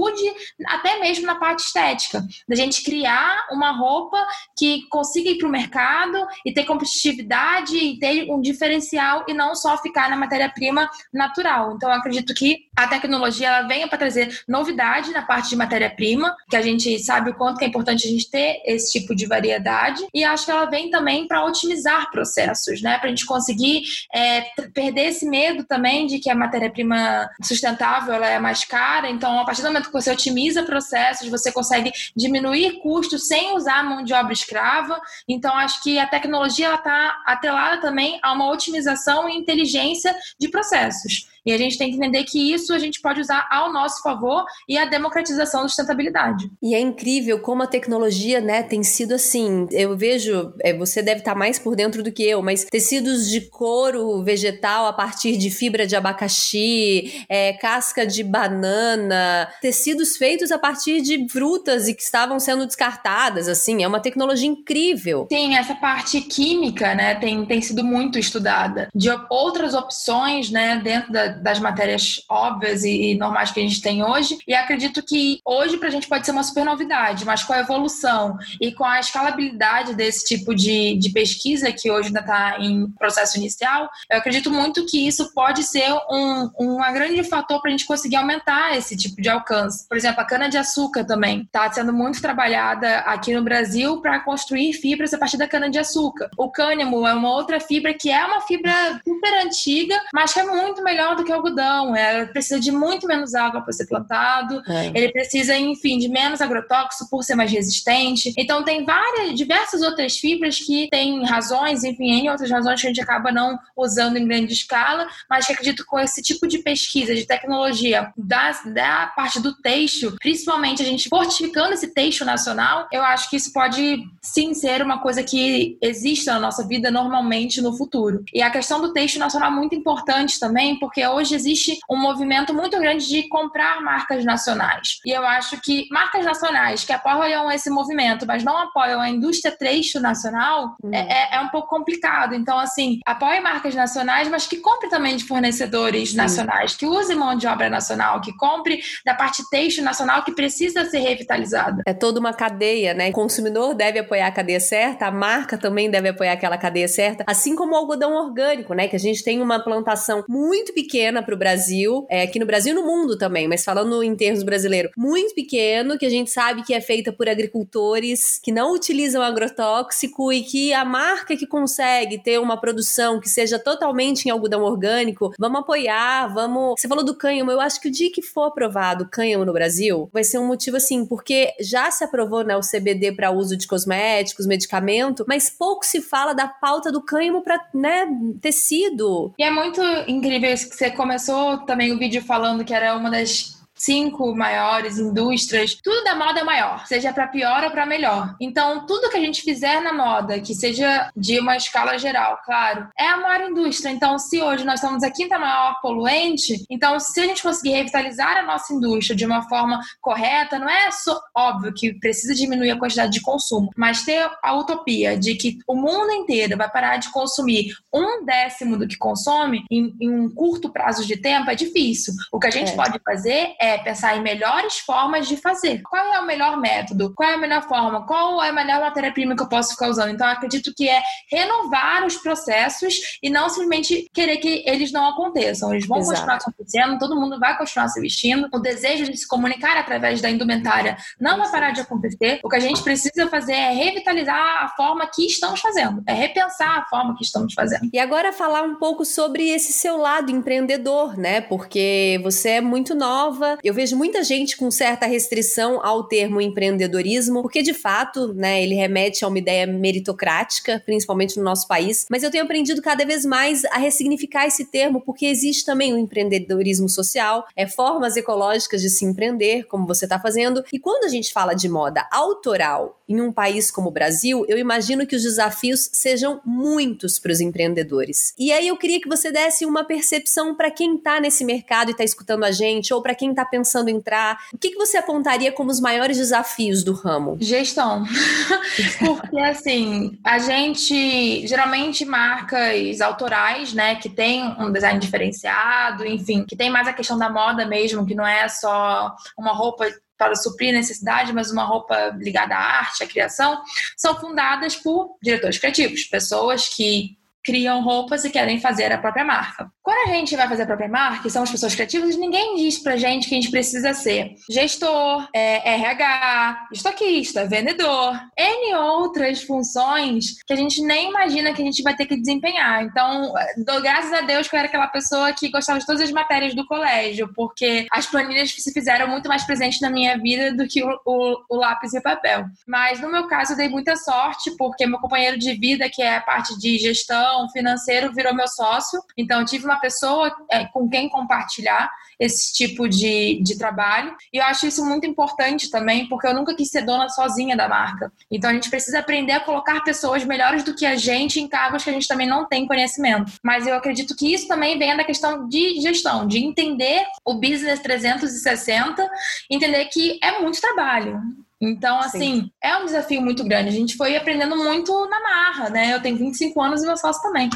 até 0.67 0.99
mesmo 0.99 1.25
na 1.25 1.35
parte 1.35 1.59
estética 1.59 2.23
da 2.47 2.55
gente 2.55 2.83
criar 2.83 3.47
uma 3.51 3.71
roupa 3.71 4.17
que 4.57 4.87
consiga 4.89 5.29
ir 5.29 5.37
para 5.37 5.47
o 5.47 5.51
mercado 5.51 6.17
e 6.45 6.53
ter 6.53 6.65
competitividade 6.65 7.75
e 7.77 7.99
ter 7.99 8.29
um 8.31 8.41
diferencial 8.41 9.25
e 9.27 9.33
não 9.33 9.55
só 9.55 9.77
ficar 9.77 10.09
na 10.09 10.15
matéria-prima 10.15 10.89
natural. 11.13 11.73
Então, 11.75 11.91
acredito 11.91 12.33
que 12.33 12.67
a 12.75 12.87
tecnologia 12.87 13.47
ela 13.47 13.67
venha 13.67 13.87
para 13.87 13.97
trazer 13.97 14.41
novidade 14.47 15.11
na 15.11 15.21
parte 15.21 15.49
de 15.49 15.55
matéria-prima, 15.55 16.35
que 16.49 16.55
a 16.55 16.61
gente 16.61 16.99
sabe 16.99 17.31
o 17.31 17.35
quanto 17.35 17.61
é 17.61 17.65
importante 17.65 18.07
a 18.07 18.11
gente 18.11 18.29
ter 18.29 18.61
esse 18.65 18.91
tipo 18.91 19.15
de 19.15 19.25
variedade, 19.25 20.05
e 20.13 20.23
acho 20.23 20.45
que 20.45 20.51
ela 20.51 20.65
vem 20.65 20.89
também 20.89 21.27
para 21.27 21.45
otimizar 21.45 22.09
processos, 22.11 22.81
né? 22.81 22.97
Para 22.97 23.07
a 23.07 23.09
gente 23.09 23.25
conseguir 23.25 23.83
é, 24.13 24.41
perder 24.73 25.07
esse 25.07 25.27
medo 25.27 25.63
também 25.63 26.05
de 26.07 26.19
que 26.19 26.29
a 26.29 26.35
matéria-prima 26.35 27.29
sustentável 27.41 28.13
ela 28.13 28.27
é 28.27 28.39
mais 28.39 28.63
cara. 28.63 29.09
Então, 29.09 29.39
a 29.39 29.45
partir 29.45 29.61
do 29.61 29.67
momento 29.67 29.86
você 29.93 30.11
otimiza 30.11 30.63
processos, 30.63 31.29
você 31.29 31.51
consegue 31.51 31.91
diminuir 32.15 32.79
custos 32.79 33.27
sem 33.27 33.55
usar 33.55 33.83
mão 33.83 34.03
de 34.03 34.13
obra 34.13 34.33
escrava. 34.33 34.99
Então, 35.27 35.55
acho 35.55 35.81
que 35.83 35.99
a 35.99 36.07
tecnologia 36.07 36.73
está 36.73 37.21
atrelada 37.25 37.81
também 37.81 38.19
a 38.21 38.33
uma 38.33 38.51
otimização 38.51 39.29
e 39.29 39.37
inteligência 39.37 40.15
de 40.39 40.49
processos. 40.49 41.27
E 41.47 41.53
a 41.53 41.57
gente 41.57 41.77
tem 41.77 41.89
que 41.89 41.95
entender 41.95 42.25
que 42.25 42.53
isso 42.53 42.73
a 42.73 42.77
gente 42.77 42.99
pode 42.99 43.21
usar 43.21 43.47
ao 43.49 43.71
nosso 43.71 44.03
favor 44.03 44.43
e 44.67 44.77
a 44.77 44.83
democratização 44.83 45.61
da 45.61 45.69
sustentabilidade. 45.69 46.51
E 46.61 46.75
é 46.75 46.79
incrível 46.79 47.39
como 47.39 47.63
a 47.63 47.67
tecnologia, 47.67 48.41
né, 48.41 48.63
tem 48.63 48.83
sido 48.83 49.13
assim. 49.13 49.65
Eu 49.71 49.95
vejo, 49.95 50.53
é, 50.61 50.73
você 50.73 51.01
deve 51.01 51.19
estar 51.19 51.35
mais 51.35 51.57
por 51.57 51.73
dentro 51.73 52.03
do 52.03 52.11
que 52.11 52.23
eu, 52.23 52.41
mas 52.41 52.65
tecidos 52.65 53.29
de 53.29 53.39
couro 53.41 54.21
vegetal 54.23 54.87
a 54.87 54.93
partir 54.93 55.37
de 55.37 55.49
fibra 55.49 55.87
de 55.87 55.95
abacaxi, 55.95 57.25
é, 57.29 57.53
casca 57.53 58.05
de 58.05 58.25
banana, 58.25 59.47
tecidos 59.61 60.17
feitos 60.17 60.51
a 60.51 60.59
partir 60.59 61.01
de 61.01 61.29
frutas 61.29 61.87
e 61.87 61.93
que 61.93 62.01
estavam 62.01 62.41
sendo 62.41 62.65
descartadas, 62.65 63.47
assim, 63.47 63.83
é 63.83 63.87
uma 63.87 64.01
tecnologia 64.01 64.49
incrível. 64.49 65.27
Sim, 65.31 65.55
essa 65.55 65.75
parte 65.75 66.19
química, 66.19 66.93
né, 66.93 67.15
tem, 67.15 67.45
tem 67.45 67.61
sido 67.61 67.85
muito 67.85 68.19
estudada. 68.19 68.89
De 68.93 69.09
outras 69.29 69.73
opções, 69.73 70.49
né, 70.49 70.81
dentro 70.83 71.13
da, 71.13 71.36
das 71.41 71.59
matérias 71.59 72.23
óbvias 72.29 72.83
e, 72.83 73.11
e, 73.11 73.17
normais 73.17 73.51
que 73.51 73.59
a 73.59 73.63
gente 73.63 73.81
tem 73.81 74.03
hoje, 74.03 74.37
e 74.47 74.53
acredito 74.53 75.03
que 75.03 75.39
hoje 75.45 75.77
pra 75.77 75.89
gente 75.89 76.07
pode 76.07 76.25
ser 76.25 76.31
uma 76.31 76.43
super 76.43 76.65
novidade, 76.65 77.25
mas 77.25 77.43
com 77.43 77.53
a 77.53 77.59
evolução 77.59 78.37
e 78.61 78.71
com 78.73 78.83
a 78.83 78.99
escalabilidade 78.99 79.95
desse 79.95 80.25
tipo 80.25 80.53
de, 80.53 80.97
de 80.97 81.09
pesquisa, 81.09 81.71
que 81.71 81.89
hoje 81.91 82.07
ainda 82.07 82.19
está 82.19 82.57
em 82.59 82.89
processo 82.91 83.37
inicial, 83.37 83.89
eu 84.09 84.17
acredito 84.17 84.51
muito 84.51 84.85
que 84.85 85.07
isso 85.07 85.33
pode 85.33 85.63
ser 85.63 85.91
um, 86.09 86.49
um 86.59 86.77
grande 86.93 87.23
fator 87.23 87.61
para 87.61 87.69
a 87.69 87.71
gente 87.71 87.85
conseguir 87.85 88.15
aumentar 88.15 88.75
esse 88.77 88.95
tipo 88.95 89.21
de 89.21 89.29
alcance. 89.29 89.87
Por 89.87 89.97
exemplo, 89.97 90.21
a 90.21 90.25
cana-de-açúcar 90.25 91.05
também 91.05 91.41
está 91.41 91.71
sendo 91.71 91.93
muito 91.93 92.21
trabalhada 92.21 92.99
aqui 92.99 93.33
no 93.33 93.43
Brasil 93.43 94.01
para 94.01 94.19
construir 94.19 94.73
fibras 94.73 95.13
a 95.13 95.17
partir 95.17 95.37
da 95.37 95.47
cana-de-açúcar. 95.47 96.29
O 96.37 96.49
cânhamo 96.49 97.07
é 97.07 97.13
uma 97.13 97.31
outra 97.31 97.59
fibra 97.59 97.93
que 97.93 98.09
é 98.09 98.25
uma 98.25 98.41
fibra 98.41 99.01
super 99.03 99.45
antiga, 99.45 99.99
mas 100.13 100.33
que 100.33 100.39
é 100.39 100.43
muito 100.43 100.83
melhor 100.83 101.15
do 101.15 101.23
que 101.23 101.26
o 101.31 101.35
algodão. 101.35 101.95
Ela 101.95 102.27
precisa 102.27 102.59
de 102.59 102.71
muito 102.71 103.07
menos 103.07 103.33
água 103.35 103.61
para 103.61 103.73
ser 103.73 103.87
plantado, 103.87 104.61
é. 104.67 104.87
ele 104.87 105.11
precisa, 105.11 105.57
enfim, 105.57 105.97
de 105.97 106.09
menos 106.09 106.41
agrotóxico 106.41 107.09
por 107.09 107.23
ser 107.23 107.35
mais 107.35 107.51
resistente. 107.51 108.33
Então, 108.37 108.63
tem 108.63 108.85
várias, 108.85 109.35
diversas 109.35 109.81
outras 109.81 110.17
fibras 110.17 110.59
que 110.59 110.87
têm 110.89 111.25
razões, 111.25 111.83
enfim, 111.83 112.11
em 112.11 112.29
outras 112.29 112.49
razões 112.49 112.81
que 112.81 112.87
a 112.87 112.89
gente 112.89 113.01
acaba 113.01 113.31
não 113.31 113.57
usando 113.75 114.17
em 114.17 114.27
grande 114.27 114.53
escala, 114.53 115.07
mas 115.29 115.45
que 115.45 115.53
acredito 115.53 115.83
que 115.83 115.89
com 115.89 115.99
esse 115.99 116.21
tipo 116.21 116.47
de 116.47 116.59
pesquisa, 116.59 117.15
de 117.15 117.25
tecnologia, 117.25 118.11
da, 118.17 118.51
da 118.65 119.07
parte 119.15 119.39
do 119.39 119.53
texto, 119.55 120.15
principalmente 120.19 120.81
a 120.81 120.85
gente 120.85 121.09
fortificando 121.09 121.73
esse 121.73 121.93
texto 121.93 122.23
nacional, 122.25 122.87
eu 122.91 123.01
acho 123.03 123.29
que 123.29 123.35
isso 123.35 123.51
pode 123.51 124.03
sim 124.21 124.53
ser 124.53 124.81
uma 124.81 124.99
coisa 124.99 125.23
que 125.23 125.77
exista 125.81 126.33
na 126.33 126.39
nossa 126.39 126.67
vida 126.67 126.91
normalmente 126.91 127.61
no 127.61 127.75
futuro. 127.75 128.23
E 128.33 128.41
a 128.41 128.49
questão 128.49 128.81
do 128.81 128.93
texto 128.93 129.17
nacional 129.17 129.51
é 129.51 129.55
muito 129.55 129.75
importante 129.75 130.39
também, 130.39 130.77
porque 130.79 131.01
hoje 131.09 131.35
existe 131.35 131.77
um 131.89 131.97
movimento 131.97 132.53
muito 132.53 132.79
grande 132.79 133.07
de 133.07 133.27
comprar 133.27 133.81
marcas 133.81 134.23
nacionais. 134.23 134.99
E 135.05 135.11
eu 135.11 135.25
acho 135.25 135.59
que 135.61 135.87
marcas 135.91 136.23
nacionais 136.23 136.83
que 136.83 136.93
apoiam 136.93 137.51
esse 137.51 137.69
movimento, 137.69 138.25
mas 138.25 138.43
não 138.43 138.57
apoiam 138.57 139.01
a 139.01 139.09
indústria 139.09 139.55
texto 139.55 139.99
nacional, 139.99 140.75
hum. 140.83 140.91
é, 140.93 141.35
é, 141.35 141.39
um 141.39 141.49
pouco 141.49 141.67
complicado. 141.67 142.35
Então, 142.35 142.57
assim, 142.57 142.99
apoie 143.05 143.39
marcas 143.39 143.73
nacionais, 143.75 144.27
mas 144.27 144.47
que 144.47 144.57
compre 144.57 144.89
também 144.89 145.15
de 145.15 145.25
fornecedores 145.25 146.13
nacionais, 146.13 146.75
que 146.75 146.85
use 146.85 147.13
mão 147.15 147.35
de 147.35 147.47
obra 147.47 147.69
nacional, 147.69 148.21
que 148.21 148.35
compre 148.35 148.81
da 149.05 149.13
parte 149.13 149.43
texto 149.49 149.81
nacional 149.81 150.23
que 150.23 150.33
precisa 150.33 150.85
ser 150.85 150.99
revitalizada. 150.99 151.83
É 151.85 151.93
toda 151.93 152.19
uma 152.19 152.33
cadeia, 152.33 152.93
né? 152.93 153.09
O 153.09 153.13
consumidor 153.13 153.73
deve 153.73 153.99
apoiar 153.99 154.27
a 154.27 154.31
cadeia 154.31 154.59
certa, 154.59 155.07
a 155.07 155.11
marca 155.11 155.57
também 155.57 155.89
deve 155.89 156.09
apoiar 156.09 156.33
aquela 156.33 156.57
cadeia 156.57 156.87
certa, 156.87 157.23
assim 157.27 157.55
como 157.55 157.73
o 157.73 157.75
algodão 157.75 158.13
orgânico, 158.13 158.73
né? 158.73 158.87
Que 158.87 158.95
a 158.95 158.99
gente 158.99 159.23
tem 159.23 159.41
uma 159.41 159.63
plantação 159.63 160.23
muito 160.27 160.73
pequena 160.73 160.96
para 161.23 161.35
o 161.35 161.37
Brasil, 161.37 162.05
é, 162.09 162.23
aqui 162.23 162.39
no 162.39 162.45
Brasil 162.45 162.73
e 162.73 162.75
no 162.75 162.85
mundo 162.85 163.17
também, 163.17 163.47
mas 163.47 163.63
falando 163.63 164.03
em 164.03 164.15
termos 164.15 164.43
brasileiros, 164.43 164.91
muito 164.97 165.35
pequeno, 165.35 165.97
que 165.97 166.05
a 166.05 166.09
gente 166.09 166.31
sabe 166.31 166.63
que 166.63 166.73
é 166.73 166.81
feita 166.81 167.13
por 167.13 167.29
agricultores 167.29 168.39
que 168.41 168.51
não 168.51 168.73
utilizam 168.73 169.21
agrotóxico 169.21 170.33
e 170.33 170.41
que 170.41 170.73
a 170.73 170.83
marca 170.83 171.37
que 171.37 171.45
consegue 171.45 172.17
ter 172.17 172.39
uma 172.39 172.59
produção 172.59 173.19
que 173.19 173.29
seja 173.29 173.59
totalmente 173.59 174.25
em 174.25 174.31
algodão 174.31 174.63
orgânico, 174.63 175.31
vamos 175.39 175.61
apoiar, 175.61 176.33
vamos. 176.33 176.79
Você 176.79 176.87
falou 176.87 177.03
do 177.03 177.15
cânhamo, 177.15 177.51
eu 177.51 177.61
acho 177.61 177.79
que 177.79 177.87
o 177.87 177.91
dia 177.91 178.11
que 178.11 178.21
for 178.21 178.45
aprovado 178.45 179.07
cânhamo 179.09 179.45
no 179.45 179.53
Brasil, 179.53 180.09
vai 180.11 180.23
ser 180.23 180.39
um 180.39 180.47
motivo 180.47 180.77
assim, 180.77 181.05
porque 181.05 181.53
já 181.59 181.91
se 181.91 182.03
aprovou 182.03 182.43
né, 182.43 182.57
o 182.57 182.61
CBD 182.61 183.11
para 183.11 183.31
uso 183.31 183.55
de 183.55 183.67
cosméticos, 183.67 184.47
medicamento, 184.47 185.25
mas 185.27 185.49
pouco 185.49 185.85
se 185.85 186.01
fala 186.01 186.33
da 186.33 186.47
pauta 186.47 186.91
do 186.91 187.01
cânhamo 187.01 187.43
para 187.43 187.63
né, 187.73 188.07
tecido. 188.41 189.33
E 189.37 189.43
é 189.43 189.51
muito 189.51 189.81
incrível 190.07 190.51
isso 190.51 190.69
que 190.69 190.75
você 190.75 190.86
começou 190.91 191.57
também 191.59 191.91
o 191.91 191.97
vídeo 191.97 192.21
falando 192.21 192.63
que 192.63 192.73
era 192.73 192.95
uma 192.95 193.09
das 193.09 193.56
cinco 193.77 194.35
maiores 194.35 194.97
indústrias, 194.97 195.77
tudo 195.83 196.03
da 196.03 196.15
moda 196.15 196.39
é 196.39 196.43
maior, 196.43 196.85
seja 196.87 197.13
para 197.13 197.27
pior 197.27 197.63
ou 197.63 197.71
para 197.71 197.85
melhor. 197.85 198.35
Então, 198.39 198.85
tudo 198.85 199.09
que 199.09 199.17
a 199.17 199.21
gente 199.21 199.41
fizer 199.41 199.81
na 199.81 199.93
moda, 199.93 200.39
que 200.39 200.53
seja 200.53 201.09
de 201.15 201.39
uma 201.39 201.55
escala 201.55 201.97
geral, 201.97 202.39
claro, 202.45 202.87
é 202.97 203.07
a 203.07 203.17
maior 203.17 203.49
indústria. 203.49 203.91
Então, 203.91 204.17
se 204.17 204.41
hoje 204.41 204.65
nós 204.65 204.79
somos 204.79 205.03
a 205.03 205.11
quinta 205.11 205.37
maior 205.37 205.79
poluente, 205.81 206.65
então 206.69 206.99
se 206.99 207.19
a 207.19 207.25
gente 207.25 207.43
conseguir 207.43 207.71
revitalizar 207.71 208.37
a 208.37 208.43
nossa 208.43 208.73
indústria 208.73 209.15
de 209.15 209.25
uma 209.25 209.47
forma 209.47 209.79
correta, 210.01 210.59
não 210.59 210.69
é 210.69 210.91
só 210.91 211.19
óbvio 211.35 211.73
que 211.73 211.93
precisa 211.99 212.33
diminuir 212.33 212.71
a 212.71 212.79
quantidade 212.79 213.11
de 213.11 213.21
consumo, 213.21 213.69
mas 213.75 214.03
ter 214.03 214.29
a 214.43 214.53
utopia 214.55 215.17
de 215.17 215.35
que 215.35 215.57
o 215.67 215.75
mundo 215.75 216.11
inteiro 216.11 216.57
vai 216.57 216.69
parar 216.69 216.97
de 216.97 217.11
consumir 217.11 217.73
um 217.93 218.25
décimo 218.25 218.77
do 218.77 218.87
que 218.87 218.97
consome 218.97 219.63
em, 219.69 219.95
em 219.99 220.09
um 220.09 220.29
curto 220.29 220.69
prazo 220.69 221.05
de 221.05 221.17
tempo 221.17 221.49
é 221.49 221.55
difícil. 221.55 222.13
O 222.31 222.39
que 222.39 222.47
a 222.47 222.51
gente 222.51 222.71
é. 222.71 222.75
pode 222.75 222.99
fazer 223.03 223.55
é 223.59 223.66
é 223.67 223.77
pensar 223.77 224.15
em 224.17 224.21
melhores 224.21 224.79
formas 224.79 225.27
de 225.27 225.37
fazer. 225.37 225.81
Qual 225.81 226.13
é 226.13 226.19
o 226.19 226.25
melhor 226.25 226.57
método? 226.57 227.13
Qual 227.13 227.29
é 227.29 227.33
a 227.33 227.37
melhor 227.37 227.63
forma? 227.67 228.05
Qual 228.05 228.41
é 228.43 228.49
a 228.49 228.53
melhor 228.53 228.81
matéria-prima 228.81 229.35
que 229.35 229.43
eu 229.43 229.49
posso 229.49 229.71
ficar 229.71 229.89
usando? 229.89 230.11
Então, 230.11 230.27
acredito 230.27 230.73
que 230.75 230.89
é 230.89 231.01
renovar 231.31 232.05
os 232.05 232.17
processos 232.17 233.17
e 233.21 233.29
não 233.29 233.49
simplesmente 233.49 234.09
querer 234.13 234.37
que 234.37 234.63
eles 234.65 234.91
não 234.91 235.07
aconteçam. 235.09 235.73
Eles 235.73 235.87
vão 235.87 235.99
Exato. 235.99 236.15
continuar 236.15 236.35
acontecendo, 236.37 236.99
todo 236.99 237.15
mundo 237.15 237.39
vai 237.39 237.57
continuar 237.57 237.87
se 237.89 237.99
vestindo. 237.99 238.47
O 238.53 238.59
desejo 238.59 239.05
de 239.05 239.17
se 239.17 239.27
comunicar 239.27 239.77
através 239.77 240.21
da 240.21 240.29
indumentária 240.29 240.97
não 241.19 241.37
vai 241.37 241.51
parar 241.51 241.71
de 241.71 241.81
acontecer. 241.81 242.39
O 242.43 242.49
que 242.49 242.55
a 242.55 242.59
gente 242.59 242.81
precisa 242.83 243.27
fazer 243.27 243.53
é 243.53 243.71
revitalizar 243.71 244.63
a 244.63 244.69
forma 244.69 245.07
que 245.07 245.25
estamos 245.25 245.59
fazendo, 245.59 246.03
é 246.07 246.13
repensar 246.13 246.79
a 246.79 246.85
forma 246.85 247.15
que 247.15 247.23
estamos 247.23 247.53
fazendo. 247.53 247.89
E 247.91 247.99
agora 247.99 248.31
falar 248.31 248.61
um 248.63 248.75
pouco 248.75 249.05
sobre 249.05 249.49
esse 249.49 249.73
seu 249.73 249.97
lado 249.97 250.31
empreendedor, 250.31 251.17
né? 251.17 251.41
Porque 251.41 252.19
você 252.23 252.49
é 252.51 252.61
muito 252.61 252.95
nova, 252.95 253.56
eu 253.63 253.73
vejo 253.73 253.95
muita 253.95 254.23
gente 254.23 254.57
com 254.57 254.69
certa 254.69 255.05
restrição 255.05 255.83
ao 255.83 256.03
termo 256.03 256.41
empreendedorismo, 256.41 257.41
porque 257.41 257.61
de 257.61 257.73
fato, 257.73 258.33
né, 258.33 258.61
ele 258.63 258.75
remete 258.75 259.23
a 259.23 259.27
uma 259.27 259.39
ideia 259.39 259.67
meritocrática, 259.67 260.81
principalmente 260.85 261.37
no 261.37 261.43
nosso 261.43 261.67
país. 261.67 262.05
Mas 262.09 262.23
eu 262.23 262.31
tenho 262.31 262.43
aprendido 262.43 262.81
cada 262.81 263.05
vez 263.05 263.25
mais 263.25 263.65
a 263.65 263.77
ressignificar 263.77 264.45
esse 264.45 264.65
termo, 264.65 265.01
porque 265.01 265.25
existe 265.25 265.65
também 265.65 265.93
o 265.93 265.97
empreendedorismo 265.97 266.89
social, 266.89 267.45
é 267.55 267.67
formas 267.67 268.15
ecológicas 268.17 268.81
de 268.81 268.89
se 268.89 269.05
empreender, 269.05 269.63
como 269.65 269.87
você 269.87 270.05
está 270.05 270.19
fazendo. 270.19 270.63
E 270.71 270.79
quando 270.79 271.05
a 271.05 271.09
gente 271.09 271.31
fala 271.33 271.53
de 271.53 271.69
moda 271.69 272.07
autoral 272.11 272.96
em 273.07 273.21
um 273.21 273.31
país 273.31 273.71
como 273.71 273.89
o 273.89 273.91
Brasil, 273.91 274.45
eu 274.47 274.57
imagino 274.57 275.05
que 275.05 275.15
os 275.15 275.23
desafios 275.23 275.89
sejam 275.93 276.41
muitos 276.45 277.19
para 277.19 277.31
os 277.31 277.39
empreendedores. 277.39 278.33
E 278.37 278.51
aí 278.51 278.67
eu 278.67 278.77
queria 278.77 278.99
que 278.99 279.07
você 279.07 279.31
desse 279.31 279.65
uma 279.65 279.83
percepção 279.83 280.55
para 280.55 280.71
quem 280.71 280.95
está 280.95 281.19
nesse 281.19 281.45
mercado 281.45 281.89
e 281.89 281.91
está 281.91 282.03
escutando 282.03 282.43
a 282.43 282.51
gente, 282.51 282.93
ou 282.93 283.01
para 283.01 283.15
quem 283.15 283.31
está 283.31 283.45
pensando 283.45 283.89
em 283.89 283.97
entrar? 283.97 284.37
O 284.53 284.57
que, 284.57 284.71
que 284.71 284.77
você 284.77 284.97
apontaria 284.97 285.51
como 285.51 285.69
os 285.69 285.79
maiores 285.79 286.17
desafios 286.17 286.83
do 286.83 286.93
ramo? 286.93 287.37
Gestão. 287.39 288.05
Porque, 288.99 289.39
assim, 289.39 290.17
a 290.23 290.37
gente 290.39 291.45
geralmente 291.47 292.05
marcas 292.05 293.01
autorais, 293.01 293.73
né, 293.73 293.95
que 293.95 294.09
tem 294.09 294.43
um 294.59 294.71
design 294.71 294.99
diferenciado, 294.99 296.05
enfim, 296.05 296.45
que 296.45 296.55
tem 296.55 296.69
mais 296.69 296.87
a 296.87 296.93
questão 296.93 297.17
da 297.17 297.29
moda 297.29 297.65
mesmo, 297.65 298.05
que 298.05 298.15
não 298.15 298.25
é 298.25 298.47
só 298.47 299.15
uma 299.37 299.53
roupa 299.53 299.85
para 300.17 300.35
suprir 300.35 300.73
necessidade, 300.73 301.33
mas 301.33 301.51
uma 301.51 301.63
roupa 301.63 302.15
ligada 302.17 302.55
à 302.55 302.79
arte, 302.79 303.03
à 303.03 303.07
criação, 303.07 303.61
são 303.95 304.19
fundadas 304.19 304.75
por 304.75 305.17
diretores 305.21 305.57
criativos, 305.57 306.03
pessoas 306.03 306.67
que 306.67 307.17
criam 307.43 307.81
roupas 307.81 308.25
e 308.25 308.29
querem 308.29 308.59
fazer 308.59 308.91
a 308.91 308.97
própria 308.97 309.23
marca. 309.23 309.71
Quando 309.87 310.09
a 310.09 310.13
gente 310.15 310.35
vai 310.35 310.49
fazer 310.49 310.63
a 310.63 310.65
própria 310.65 310.89
marca, 310.89 311.25
e 311.25 311.31
somos 311.31 311.49
pessoas 311.49 311.73
criativas, 311.73 312.17
ninguém 312.17 312.57
diz 312.57 312.77
pra 312.77 312.97
gente 312.97 313.29
que 313.29 313.33
a 313.33 313.39
gente 313.39 313.49
precisa 313.49 313.93
ser 313.93 314.35
gestor, 314.49 315.29
é, 315.33 315.75
RH, 315.75 316.67
estoquista, 316.73 317.47
vendedor, 317.47 318.19
N 318.37 318.75
outras 318.75 319.43
funções 319.43 320.43
que 320.45 320.51
a 320.51 320.57
gente 320.57 320.81
nem 320.81 321.07
imagina 321.07 321.53
que 321.53 321.61
a 321.61 321.65
gente 321.65 321.81
vai 321.83 321.95
ter 321.95 322.05
que 322.05 322.17
desempenhar. 322.17 322.83
Então, 322.83 323.33
dou 323.65 323.81
graças 323.81 324.11
a 324.11 324.19
Deus 324.19 324.49
que 324.49 324.57
eu 324.57 324.59
era 324.59 324.67
aquela 324.67 324.87
pessoa 324.87 325.31
que 325.31 325.49
gostava 325.49 325.79
de 325.79 325.85
todas 325.85 326.01
as 326.01 326.11
matérias 326.11 326.53
do 326.53 326.67
colégio, 326.67 327.31
porque 327.33 327.87
as 327.89 328.05
planilhas 328.05 328.51
se 328.51 328.73
fizeram 328.73 329.07
muito 329.07 329.29
mais 329.29 329.45
presentes 329.45 329.79
na 329.79 329.89
minha 329.89 330.17
vida 330.17 330.53
do 330.53 330.67
que 330.67 330.83
o, 330.83 330.99
o, 331.05 331.45
o 331.49 331.55
lápis 331.55 331.93
e 331.93 331.99
o 331.99 332.03
papel. 332.03 332.43
Mas 332.67 332.99
no 332.99 333.09
meu 333.09 333.29
caso, 333.29 333.53
eu 333.53 333.57
dei 333.57 333.69
muita 333.69 333.95
sorte, 333.95 334.51
porque 334.57 334.85
meu 334.85 334.99
companheiro 334.99 335.39
de 335.39 335.53
vida, 335.53 335.89
que 335.89 336.01
é 336.01 336.17
a 336.17 336.21
parte 336.21 336.59
de 336.59 336.77
gestão, 336.77 337.49
financeiro, 337.51 338.11
virou 338.11 338.35
meu 338.35 338.49
sócio. 338.49 339.01
Então, 339.15 339.45
tive 339.45 339.63
uma 339.63 339.76
pessoa 339.79 340.35
é, 340.49 340.65
com 340.65 340.89
quem 340.89 341.09
compartilhar 341.09 341.89
esse 342.19 342.53
tipo 342.53 342.87
de, 342.87 343.41
de 343.43 343.57
trabalho. 343.57 344.15
E 344.33 344.37
eu 344.37 344.43
acho 344.43 344.65
isso 344.65 344.83
muito 344.83 345.05
importante 345.05 345.69
também, 345.69 346.07
porque 346.07 346.27
eu 346.27 346.33
nunca 346.33 346.55
quis 346.55 346.69
ser 346.69 346.81
dona 346.81 347.09
sozinha 347.09 347.55
da 347.55 347.67
marca. 347.67 348.11
Então 348.31 348.49
a 348.49 348.53
gente 348.53 348.69
precisa 348.69 348.99
aprender 348.99 349.33
a 349.33 349.39
colocar 349.39 349.83
pessoas 349.83 350.23
melhores 350.25 350.63
do 350.63 350.75
que 350.75 350.85
a 350.85 350.95
gente 350.95 351.39
em 351.39 351.47
cargos 351.47 351.83
que 351.83 351.89
a 351.89 351.93
gente 351.93 352.07
também 352.07 352.27
não 352.27 352.47
tem 352.47 352.67
conhecimento. 352.67 353.31
Mas 353.43 353.67
eu 353.67 353.75
acredito 353.75 354.15
que 354.15 354.33
isso 354.33 354.47
também 354.47 354.77
vem 354.77 354.95
da 354.95 355.03
questão 355.03 355.47
de 355.47 355.79
gestão, 355.79 356.27
de 356.27 356.39
entender 356.39 357.05
o 357.23 357.35
business 357.35 357.79
360, 357.79 359.07
entender 359.49 359.85
que 359.85 360.19
é 360.23 360.39
muito 360.39 360.59
trabalho. 360.59 361.21
Então, 361.59 361.99
assim, 361.99 362.41
Sim. 362.41 362.51
é 362.63 362.77
um 362.77 362.85
desafio 362.85 363.21
muito 363.21 363.43
grande. 363.43 363.69
A 363.69 363.71
gente 363.71 363.97
foi 363.97 364.15
aprendendo 364.15 364.55
muito 364.55 364.93
na 365.09 365.19
marra, 365.21 365.69
né? 365.69 365.93
Eu 365.93 366.01
tenho 366.01 366.15
25 366.15 366.61
anos 366.61 366.83
e 366.83 366.85
meu 366.85 366.95
sócio 366.95 367.21
também. 367.21 367.49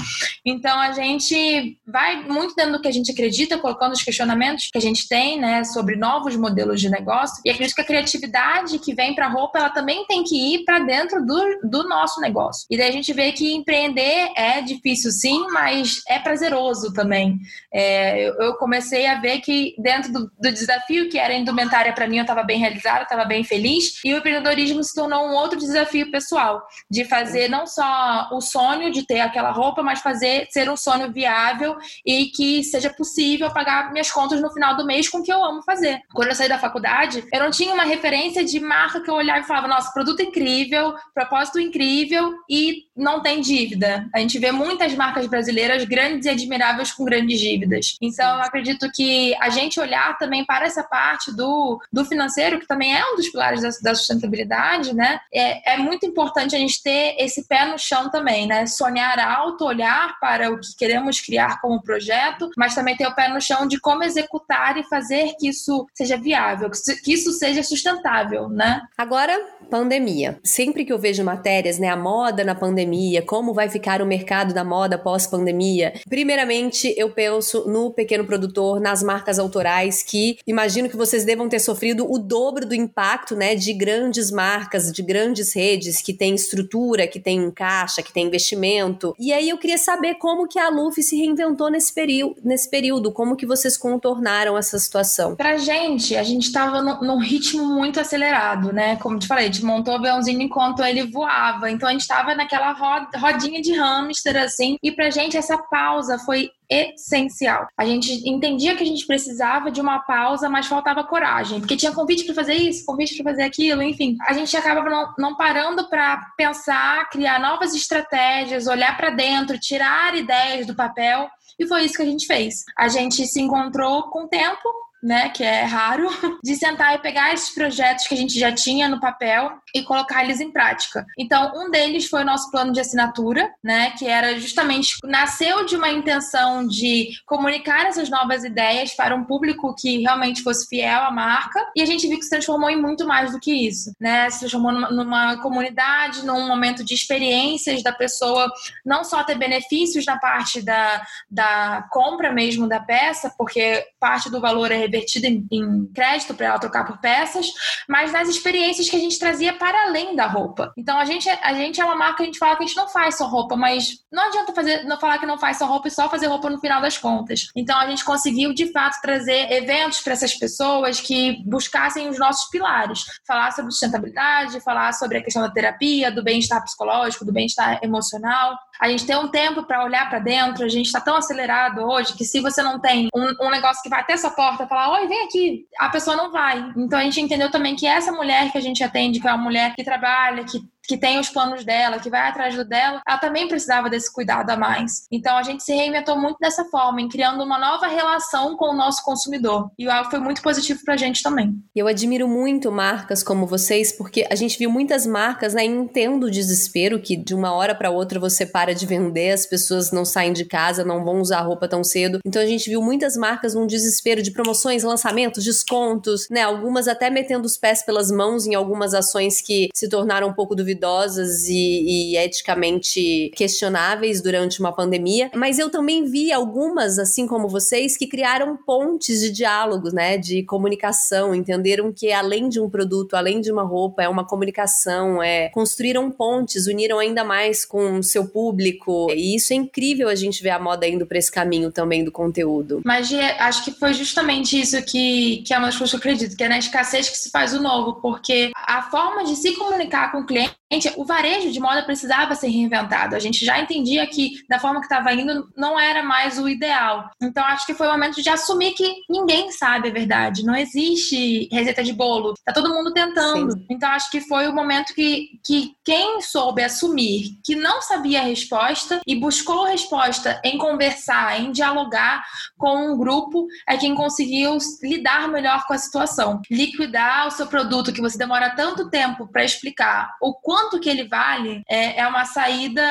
Então, 0.44 0.80
a 0.80 0.92
gente 0.92 1.78
vai 1.86 2.24
muito 2.24 2.56
dentro 2.56 2.74
do 2.74 2.82
que 2.82 2.88
a 2.88 2.92
gente 2.92 3.12
acredita, 3.12 3.60
colocando 3.60 3.94
os 3.94 4.02
questionamentos 4.02 4.70
que 4.72 4.78
a 4.78 4.82
gente 4.82 5.08
tem, 5.08 5.40
né, 5.40 5.64
sobre 5.64 5.96
novos 5.96 6.36
modelos 6.36 6.82
de 6.82 6.90
negócio. 6.90 7.42
E 7.46 7.52
acredito 7.52 7.76
que 7.76 7.82
a 7.82 7.86
criatividade 7.86 8.80
que 8.80 8.96
vem 8.96 9.14
para 9.14 9.28
a 9.28 9.30
roupa, 9.30 9.60
ela 9.60 9.70
também 9.70 10.06
tem 10.08 10.24
que 10.24 10.56
ir 10.56 10.66
para 10.66 10.80
dentro 10.80 11.24
do, 11.24 11.60
do 11.64 11.88
nosso 11.88 12.20
negócio. 12.20 12.66
E 12.72 12.78
daí 12.78 12.90
a 12.90 12.94
gente 12.94 13.14
vê 13.14 13.32
que 13.32 13.54
empreender 13.54 14.32
é 14.36 14.62
difícil, 14.62 15.12
sim, 15.12 15.46
mas 15.52 16.02
é 16.08 16.18
prazeroso 16.18 16.92
também. 16.94 17.40
É, 17.72 18.30
eu 18.30 18.56
comecei 18.56 19.06
a 19.06 19.20
ver 19.20 19.42
que 19.42 19.76
dentro 19.78 20.12
do, 20.12 20.32
do 20.40 20.52
desafio 20.52 21.08
que 21.10 21.20
era 21.20 21.34
a 21.34 21.38
indumentária 21.38 21.94
para 21.94 22.08
mim, 22.08 22.18
eu 22.18 22.24
estava 22.24 22.42
bem 22.42 22.58
realizada, 22.58 23.04
estava 23.04 23.26
bem 23.26 23.44
feliz 23.44 23.91
e 24.04 24.14
o 24.14 24.18
empreendedorismo 24.18 24.84
se 24.84 24.94
tornou 24.94 25.28
um 25.28 25.34
outro 25.34 25.60
desafio 25.60 26.12
pessoal, 26.12 26.62
de 26.90 27.06
fazer 27.06 27.50
não 27.50 27.66
só 27.66 28.30
o 28.32 28.42
sonho 28.42 28.92
de 28.92 29.06
ter 29.06 29.20
aquela 29.20 29.52
roupa, 29.52 29.84
mas 29.84 30.00
fazer 30.00 30.48
ser 30.50 30.70
um 30.70 30.78
sonho 30.78 31.12
viável 31.12 31.78
e 32.06 32.26
que 32.28 32.64
seja 32.64 32.90
possível 32.90 33.52
pagar 33.52 33.92
minhas 33.92 34.12
contas 34.12 34.42
no 34.42 34.52
final 34.52 34.76
do 34.76 34.86
mês 34.86 35.10
com 35.10 35.20
o 35.20 35.24
que 35.24 35.32
eu 35.32 35.44
amo 35.44 35.64
fazer. 35.64 36.00
Quando 36.14 36.30
eu 36.30 36.36
saí 36.36 36.50
da 36.50 36.60
faculdade, 36.60 37.24
eu 37.34 37.40
não 37.40 37.52
tinha 37.52 37.74
uma 37.74 37.84
referência 37.84 38.44
de 38.44 38.60
marca 38.60 39.02
que 39.02 39.10
eu 39.10 39.16
olhava 39.16 39.40
e 39.40 39.48
falava, 39.48 39.68
nossa, 39.68 39.92
produto 39.94 40.22
incrível, 40.22 40.96
propósito 41.14 41.60
incrível 41.60 42.34
e 42.50 42.84
não 43.02 43.22
tem 43.22 43.42
dívida. 43.42 44.08
A 44.14 44.20
gente 44.20 44.38
vê 44.40 44.52
muitas 44.52 44.94
marcas 44.94 45.26
brasileiras 45.26 45.84
grandes 45.84 46.26
e 46.26 46.30
admiráveis 46.30 46.92
com 46.92 47.04
grandes 47.04 47.40
dívidas. 47.40 47.98
Então, 48.00 48.38
eu 48.38 48.44
acredito 48.44 48.90
que 48.92 49.36
a 49.42 49.50
gente 49.50 49.80
olhar 49.80 50.18
também 50.18 50.46
para 50.46 50.66
essa 50.66 50.84
parte 50.84 51.36
do, 51.36 51.82
do 51.92 52.06
financeiro, 52.06 52.60
que 52.60 52.68
também 52.68 52.96
é 52.96 53.04
um 53.12 53.16
dos 53.16 53.30
pilares 53.30 53.62
da, 53.62 53.70
da 53.82 53.96
sustentabilidade, 53.96 54.94
né? 54.94 55.20
É, 55.34 55.74
é 55.74 55.78
muito 55.78 56.06
importante 56.06 56.56
a 56.56 56.60
gente 56.60 56.82
ter 56.82 57.16
esse 57.18 57.48
pé 57.48 57.66
no 57.66 57.78
chão 57.78 58.10
também, 58.10 58.48
né? 58.48 58.66
Sonhar 58.68 59.20
alto, 59.20 59.66
olhar 59.66 60.20
para 60.20 60.52
o 60.52 60.60
que 60.60 60.76
queremos 60.78 61.20
criar 61.20 61.60
como 61.60 61.82
projeto, 61.82 62.50
mas 62.56 62.76
também 62.76 62.96
ter 62.96 63.08
o 63.08 63.16
pé 63.16 63.28
no 63.28 63.42
chão 63.42 63.68
de 63.68 63.80
como 63.80 64.04
executar 64.04 64.78
e 64.78 64.84
fazer 64.84 65.34
que 65.40 65.48
isso 65.48 65.88
seja 65.94 66.18
viável, 66.18 66.70
que 67.04 67.14
isso 67.14 67.32
seja 67.32 67.64
sustentável, 67.64 68.48
né? 68.48 68.82
Agora, 68.98 69.40
pandemia. 69.70 70.40
Sempre 70.44 70.86
que 70.86 70.92
eu 70.92 71.00
vejo 71.00 71.24
matérias, 71.24 71.80
né, 71.80 71.90
a 71.90 71.96
moda 71.96 72.44
na 72.44 72.54
pandemia, 72.54 72.91
como 73.24 73.54
vai 73.54 73.68
ficar 73.68 74.02
o 74.02 74.06
mercado 74.06 74.54
da 74.54 74.64
moda 74.64 74.98
pós-pandemia, 74.98 75.94
primeiramente 76.08 76.94
eu 76.96 77.10
penso 77.12 77.68
no 77.68 77.92
pequeno 77.92 78.26
produtor, 78.26 78.80
nas 78.80 79.02
marcas 79.02 79.40
autorais 79.40 80.04
que 80.04 80.38
imagino 80.46 80.90
que 80.90 80.98
vocês 80.98 81.26
devam 81.26 81.50
ter 81.50 81.60
sofrido 81.60 82.10
o 82.10 82.20
dobro 82.20 82.68
do 82.68 82.76
impacto, 82.76 83.36
né, 83.36 83.56
de 83.56 83.72
de 83.72 83.74
grandes 83.74 84.30
marcas, 84.30 84.92
de 84.92 85.02
grandes 85.02 85.56
redes 85.56 86.02
que 86.02 86.14
têm 86.14 86.36
estrutura, 86.36 87.08
que 87.08 87.20
têm 87.20 87.50
caixa, 87.50 88.04
que 88.04 88.12
têm 88.12 88.28
investimento. 88.28 89.16
E 89.18 89.32
aí 89.32 89.50
eu 89.50 89.58
queria 89.58 89.78
saber 89.78 90.16
como 90.16 90.48
que 90.48 90.60
a 90.60 90.70
Luffy 90.70 91.02
se 91.02 91.16
reinventou 91.16 91.70
nesse, 91.72 91.94
período, 91.94 92.36
nesse 92.44 92.70
período, 92.70 93.12
como 93.14 93.36
que 93.36 93.46
vocês 93.46 93.78
contornaram 93.78 94.58
essa 94.58 94.78
situação? 94.78 95.36
Pra 95.36 95.58
gente, 95.58 96.16
a 96.18 96.24
gente 96.24 96.48
estava 96.48 96.82
num 96.82 97.18
ritmo 97.18 97.66
muito 97.66 98.00
acelerado, 98.00 98.74
né? 98.74 98.98
Como 98.98 99.18
te 99.18 99.28
falei, 99.28 99.46
a 99.46 99.52
gente 99.52 99.64
montou 99.64 99.94
o 99.94 99.98
aviãozinho 99.98 100.42
enquanto 100.42 100.84
ele 100.84 101.10
voava. 101.10 101.72
Então 101.72 101.88
a 101.88 101.92
gente 101.94 102.02
estava 102.02 102.36
naquela 102.36 102.71
rodinha 102.74 103.62
de 103.62 103.74
hamster, 103.74 104.38
assim. 104.38 104.78
E 104.82 104.92
pra 104.92 105.10
gente 105.10 105.38
essa 105.38 105.58
pausa 105.58 106.18
foi 106.20 106.50
essencial. 106.70 107.68
A 107.78 107.86
gente 107.86 108.28
entendia 108.28 108.76
que 108.76 108.84
a 108.84 108.86
gente 108.86 109.06
precisava 109.06 109.70
de 109.70 109.82
uma 109.82 110.00
pausa, 110.00 110.50
mas 110.50 110.68
faltava 110.68 111.04
coragem, 111.04 111.60
porque 111.60 111.76
tinha 111.76 111.92
convite 111.92 112.24
para 112.24 112.36
fazer 112.36 112.54
isso, 112.54 112.86
convite 112.86 113.16
para 113.16 113.32
fazer 113.32 113.44
aquilo, 113.44 113.84
enfim. 113.84 114.16
A 114.28 114.34
gente 114.34 114.56
acaba 114.56 114.90
não, 114.90 115.14
não 115.18 115.36
parando 115.36 115.90
para 115.90 116.22
pensar, 116.38 117.10
criar 117.10 117.40
novas 117.40 117.76
estratégias, 117.76 118.68
olhar 118.68 118.96
para 118.96 119.10
dentro, 119.10 119.60
tirar 119.60 120.16
ideias 120.16 120.66
do 120.66 120.76
papel. 120.76 121.30
E 121.60 121.68
foi 121.68 121.84
isso 121.84 121.96
que 121.96 122.02
a 122.04 122.06
gente 122.06 122.26
fez. 122.26 122.64
A 122.78 122.88
gente 122.88 123.26
se 123.28 123.42
encontrou 123.42 124.10
com 124.10 124.24
o 124.24 124.28
tempo, 124.28 124.70
né, 125.02 125.30
que 125.30 125.44
é 125.44 125.64
raro, 125.64 126.08
de 126.44 126.56
sentar 126.56 126.96
e 126.96 127.00
pegar 127.00 127.34
esses 127.34 127.54
projetos 127.54 128.08
que 128.08 128.14
a 128.14 128.18
gente 128.18 128.38
já 128.38 128.52
tinha 128.52 128.88
no 128.88 129.00
papel 129.00 129.52
e 129.74 129.84
colocar 129.84 130.24
eles 130.24 130.40
em 130.40 130.52
prática. 130.52 131.06
Então, 131.18 131.52
um 131.56 131.70
deles 131.70 132.08
foi 132.08 132.22
o 132.22 132.26
nosso 132.26 132.50
plano 132.52 132.72
de 132.72 132.80
assinatura, 132.80 133.50
né, 133.64 133.92
que 133.92 134.06
era 134.06 134.40
justamente 134.40 134.98
nasceu 135.04 135.66
de 135.66 135.76
uma 135.76 135.90
intenção 135.90 136.66
de 136.68 137.10
comunicar 137.26 137.86
essas 137.86 138.10
novas 138.10 138.44
ideias 138.44 138.94
para 138.94 139.16
um 139.16 139.24
público 139.24 139.76
que 139.76 140.00
realmente 140.00 140.44
fosse 140.44 140.68
fiel 140.68 141.02
à 141.02 141.12
marca, 141.12 141.66
e 141.76 141.82
a 141.82 141.86
gente 141.86 142.08
viu 142.08 142.18
que 142.18 142.24
se 142.24 142.30
transformou 142.30 142.70
em 142.70 142.80
muito 142.80 143.06
mais 143.08 143.32
do 143.32 143.40
que 143.40 143.54
isso, 143.54 143.92
né? 144.00 144.30
Se 144.30 144.40
transformou 144.40 144.72
numa, 144.72 144.92
numa 144.92 145.38
comunidade, 145.42 146.26
num 146.26 146.48
momento 146.48 146.84
de 146.84 146.94
experiências 146.94 147.84
da 147.84 147.92
pessoa 147.92 148.52
não 148.86 149.04
só 149.04 149.24
ter 149.24 149.38
benefícios 149.38 150.06
na 150.06 150.18
parte 150.18 150.62
da, 150.62 151.06
da 151.30 151.88
compra 151.92 152.32
mesmo 152.32 152.68
da 152.68 152.80
peça, 152.80 153.34
porque 153.38 153.86
parte 154.00 154.30
do 154.30 154.42
valor 154.42 154.72
é 154.72 154.78
revertida 154.92 155.28
em, 155.28 155.48
em 155.50 155.86
crédito 155.94 156.34
para 156.34 156.48
ela 156.48 156.60
trocar 156.60 156.86
por 156.86 157.00
peças, 157.00 157.48
mas 157.88 158.12
nas 158.12 158.28
experiências 158.28 158.90
que 158.90 158.96
a 158.96 159.00
gente 159.00 159.18
trazia 159.18 159.54
para 159.54 159.88
além 159.88 160.16
da 160.16 160.28
roupa. 160.28 160.74
Então 160.78 161.00
a 161.00 161.06
gente, 161.06 161.30
a 161.30 161.54
gente 161.54 161.80
é 161.80 161.86
uma 161.86 161.96
marca, 161.96 162.24
a 162.24 162.26
gente 162.26 162.38
fala 162.38 162.58
que 162.58 162.64
a 162.64 162.68
gente 162.68 162.76
não 162.76 162.90
faz 162.90 163.18
só 163.18 163.28
roupa, 163.28 163.56
mas 163.56 164.00
não 164.12 164.28
adianta 164.28 164.54
fazer, 164.54 164.84
não 164.84 165.00
falar 165.00 165.18
que 165.18 165.26
não 165.26 165.38
faz 165.38 165.58
só 165.58 165.66
roupa 165.66 165.88
e 165.88 165.92
só 165.92 166.10
fazer 166.10 166.28
roupa 166.28 166.50
no 166.50 166.60
final 166.60 166.82
das 166.82 166.98
contas. 166.98 167.48
Então 167.56 167.78
a 167.80 167.88
gente 167.90 168.04
conseguiu 168.04 168.54
de 168.54 168.72
fato 168.72 169.00
trazer 169.02 169.52
eventos 169.52 170.02
para 170.02 170.14
essas 170.14 170.36
pessoas 170.36 171.00
que 171.00 171.42
buscassem 171.46 172.10
os 172.10 172.20
nossos 172.20 172.50
pilares, 172.50 173.06
falar 173.26 173.52
sobre 173.52 173.72
sustentabilidade, 173.72 174.60
falar 174.62 174.94
sobre 174.94 175.18
a 175.18 175.24
questão 175.24 175.42
da 175.42 175.52
terapia, 175.52 176.12
do 176.12 176.24
bem-estar 176.24 176.62
psicológico, 176.64 177.26
do 177.26 177.32
bem-estar 177.32 177.80
emocional. 177.82 178.58
A 178.82 178.90
gente 178.90 179.06
tem 179.06 179.16
um 179.16 179.28
tempo 179.28 179.62
para 179.62 179.84
olhar 179.84 180.10
para 180.10 180.18
dentro, 180.18 180.66
a 180.66 180.68
gente 180.68 180.88
está 180.88 181.00
tão 181.00 181.16
acelerado 181.16 181.82
hoje 181.84 182.14
que 182.14 182.26
se 182.26 182.40
você 182.40 182.64
não 182.64 182.80
tem 182.80 183.10
um, 183.16 183.46
um 183.46 183.52
negócio 183.52 183.84
que 183.84 183.90
vai 183.90 184.00
até 184.00 184.18
sua 184.18 184.32
porta 184.32 184.66
falar, 184.66 184.92
oi, 184.94 185.08
vem 185.08 185.24
aqui, 185.24 185.68
a 185.78 185.90
pessoa 185.90 186.16
não 186.16 186.32
vai. 186.32 186.74
Então 186.76 186.98
a 186.98 187.04
gente 187.04 187.22
entendeu 187.22 187.52
também 187.52 187.76
que 187.76 187.86
essa 187.86 188.12
mulher 188.12 188.52
que 188.52 188.58
a 188.58 188.62
gente 188.62 188.84
atende, 188.84 189.20
que 189.20 189.28
é 189.28 189.32
uma 189.32 189.44
mulher 189.44 189.76
que 189.76 189.84
trabalha, 189.84 190.44
que 190.46 190.60
que 190.92 190.98
tem 190.98 191.18
os 191.18 191.30
planos 191.30 191.64
dela, 191.64 192.00
que 192.00 192.10
vai 192.10 192.28
atrás 192.28 192.54
do 192.54 192.66
dela, 192.66 193.02
ela 193.08 193.18
também 193.18 193.48
precisava 193.48 193.90
desse 193.90 194.12
cuidado 194.12 194.50
a 194.50 194.58
mais. 194.58 195.08
Então 195.10 195.38
a 195.38 195.42
gente 195.42 195.64
se 195.64 195.74
reinventou 195.74 196.20
muito 196.20 196.38
dessa 196.38 196.66
forma, 196.66 197.00
em 197.00 197.08
criando 197.08 197.42
uma 197.42 197.58
nova 197.58 197.88
relação 197.88 198.58
com 198.58 198.72
o 198.72 198.76
nosso 198.76 199.02
consumidor. 199.06 199.72
E 199.80 199.90
algo 199.90 200.10
foi 200.10 200.20
muito 200.20 200.42
positivo 200.42 200.82
pra 200.84 200.98
gente 200.98 201.24
também. 201.24 201.56
Eu 201.74 201.88
admiro 201.88 202.28
muito 202.28 202.70
marcas 202.74 203.24
como 203.24 203.48
vocês, 203.48 203.94
porque 203.94 204.28
a 204.30 204.36
gente 204.36 204.60
viu 204.60 204.70
muitas 204.70 205.06
marcas, 205.06 205.54
né? 205.54 205.64
Entendo 205.64 206.26
o 206.26 206.32
desespero 206.32 207.02
que 207.02 207.16
de 207.16 207.34
uma 207.34 207.54
hora 207.54 207.74
para 207.74 207.90
outra 207.90 208.20
você 208.20 208.46
para 208.46 208.76
de 208.76 208.86
vender, 208.86 209.32
as 209.32 209.46
pessoas 209.46 209.94
não 209.94 210.04
saem 210.04 210.34
de 210.34 210.44
casa, 210.44 210.84
não 210.84 211.06
vão 211.06 211.22
usar 211.22 211.40
roupa 211.40 211.70
tão 211.70 211.86
cedo. 211.86 212.20
Então 212.26 212.42
a 212.42 212.46
gente 212.46 212.70
viu 212.70 212.82
muitas 212.82 213.16
marcas 213.16 213.56
num 213.56 213.66
desespero 213.66 214.22
de 214.22 214.32
promoções, 214.32 214.84
lançamentos, 214.84 215.46
descontos, 215.46 216.28
né? 216.30 216.42
Algumas 216.42 216.90
até 216.90 217.10
metendo 217.10 217.46
os 217.46 217.56
pés 217.56 217.82
pelas 217.82 218.12
mãos 218.12 218.46
em 218.46 218.56
algumas 218.56 218.94
ações 218.94 219.42
que 219.42 219.70
se 219.74 219.88
tornaram 219.88 220.28
um 220.28 220.34
pouco 220.34 220.54
duvidosas 220.54 220.81
duvidosas 220.82 221.48
e, 221.48 222.14
e 222.14 222.18
eticamente 222.18 223.32
questionáveis 223.36 224.22
durante 224.22 224.60
uma 224.60 224.74
pandemia, 224.74 225.30
mas 225.36 225.60
eu 225.60 225.70
também 225.70 226.06
vi 226.06 226.32
algumas, 226.32 226.98
assim 226.98 227.28
como 227.28 227.48
vocês, 227.48 227.96
que 227.96 228.08
criaram 228.08 228.58
pontes 228.58 229.22
de 229.22 229.32
diálogo, 229.32 229.94
né, 229.94 230.18
de 230.18 230.44
comunicação, 230.44 231.36
entenderam 231.36 231.94
que 231.94 232.12
além 232.12 232.50
de 232.50 232.60
um 232.60 232.70
produto, 232.70 233.16
além 233.16 233.40
de 233.40 233.52
uma 233.52 233.64
roupa, 233.64 234.02
é 234.02 234.10
uma 234.10 234.26
comunicação, 234.26 235.22
é 235.22 235.50
construíram 235.50 236.10
pontes, 236.10 236.66
uniram 236.66 236.98
ainda 236.98 237.24
mais 237.24 237.64
com 237.64 238.00
o 238.00 238.04
seu 238.04 238.28
público. 238.28 239.12
E 239.12 239.36
isso 239.36 239.54
é 239.54 239.56
incrível 239.56 240.10
a 240.10 240.16
gente 240.16 240.42
ver 240.42 240.50
a 240.50 240.60
moda 240.60 240.88
indo 240.88 241.06
para 241.06 241.18
esse 241.18 241.32
caminho 241.32 241.72
também 241.72 242.04
do 242.04 242.12
conteúdo. 242.12 242.82
Mas 242.84 243.12
acho 243.40 243.66
que 243.66 243.72
foi 243.72 243.94
justamente 243.94 244.60
isso 244.60 244.82
que, 244.84 245.44
que 245.46 245.52
que 245.52 245.54
eu 245.54 246.00
acredito, 246.00 246.36
que 246.36 246.44
é 246.44 246.50
na 246.50 246.58
escassez 246.58 247.10
que 247.10 247.18
se 247.18 247.30
faz 247.30 247.54
o 247.54 247.62
novo, 247.62 248.02
porque 248.02 248.52
a 248.56 248.84
forma 248.84 249.24
de 249.26 249.36
se 249.36 249.54
comunicar 249.56 250.12
com 250.12 250.20
o 250.20 250.26
cliente 250.26 250.56
o 250.96 251.04
varejo 251.04 251.52
de 251.52 251.60
moda 251.60 251.84
precisava 251.84 252.36
ser 252.36 252.48
reinventado. 252.48 253.16
A 253.16 253.20
gente 253.20 253.46
já 253.46 253.60
entendia 253.60 254.08
que, 254.08 254.44
da 254.48 254.60
forma 254.60 254.80
que 254.80 254.86
estava 254.86 255.14
indo, 255.14 255.50
não 255.56 255.80
era 255.80 256.02
mais 256.02 256.40
o 256.40 256.48
ideal. 256.48 257.10
Então, 257.22 257.44
acho 257.44 257.66
que 257.66 257.74
foi 257.74 257.88
o 257.88 257.92
momento 257.92 258.22
de 258.22 258.30
assumir 258.30 258.72
que 258.72 259.04
ninguém 259.10 259.52
sabe 259.52 259.90
a 259.90 259.94
verdade. 259.94 260.46
Não 260.46 260.56
existe 260.56 261.50
receita 261.52 261.84
de 261.84 261.92
bolo. 261.92 262.34
Tá 262.46 262.54
todo 262.54 262.74
mundo 262.74 262.94
tentando. 262.94 263.52
Sim. 263.52 263.66
Então, 263.70 263.90
acho 263.90 264.10
que 264.10 264.22
foi 264.22 264.48
o 264.48 264.56
momento 264.56 264.94
que, 264.94 265.40
que 265.46 265.74
quem 265.84 266.22
soube 266.22 266.64
assumir 266.64 267.40
que 267.44 267.56
não 267.56 267.82
sabia 267.82 268.22
a 268.22 268.26
resposta 268.26 269.02
e 269.06 269.16
buscou 269.16 269.66
resposta 269.66 270.40
em 270.44 270.58
conversar, 270.58 271.40
em 271.40 271.52
dialogar 271.52 272.24
com 272.58 272.94
um 272.94 272.98
grupo, 272.98 273.46
é 273.68 273.76
quem 273.78 273.94
conseguiu 273.96 274.58
lidar 274.82 275.28
melhor 275.28 275.66
com 275.66 275.74
a 275.74 275.78
situação. 275.78 276.42
Liquidar 276.50 277.28
o 277.28 277.32
seu 277.32 277.48
produto 277.48 277.92
que 277.92 278.02
você 278.02 278.18
demora 278.18 278.56
tanto 278.56 278.90
tempo 278.90 279.28
para 279.28 279.44
explicar 279.44 280.16
o 280.22 280.34
quanto 280.34 280.61
que 280.70 280.90
ele 280.90 281.08
vale 281.08 281.64
é, 281.68 282.00
é 282.00 282.08
uma 282.08 282.26
saída 282.26 282.82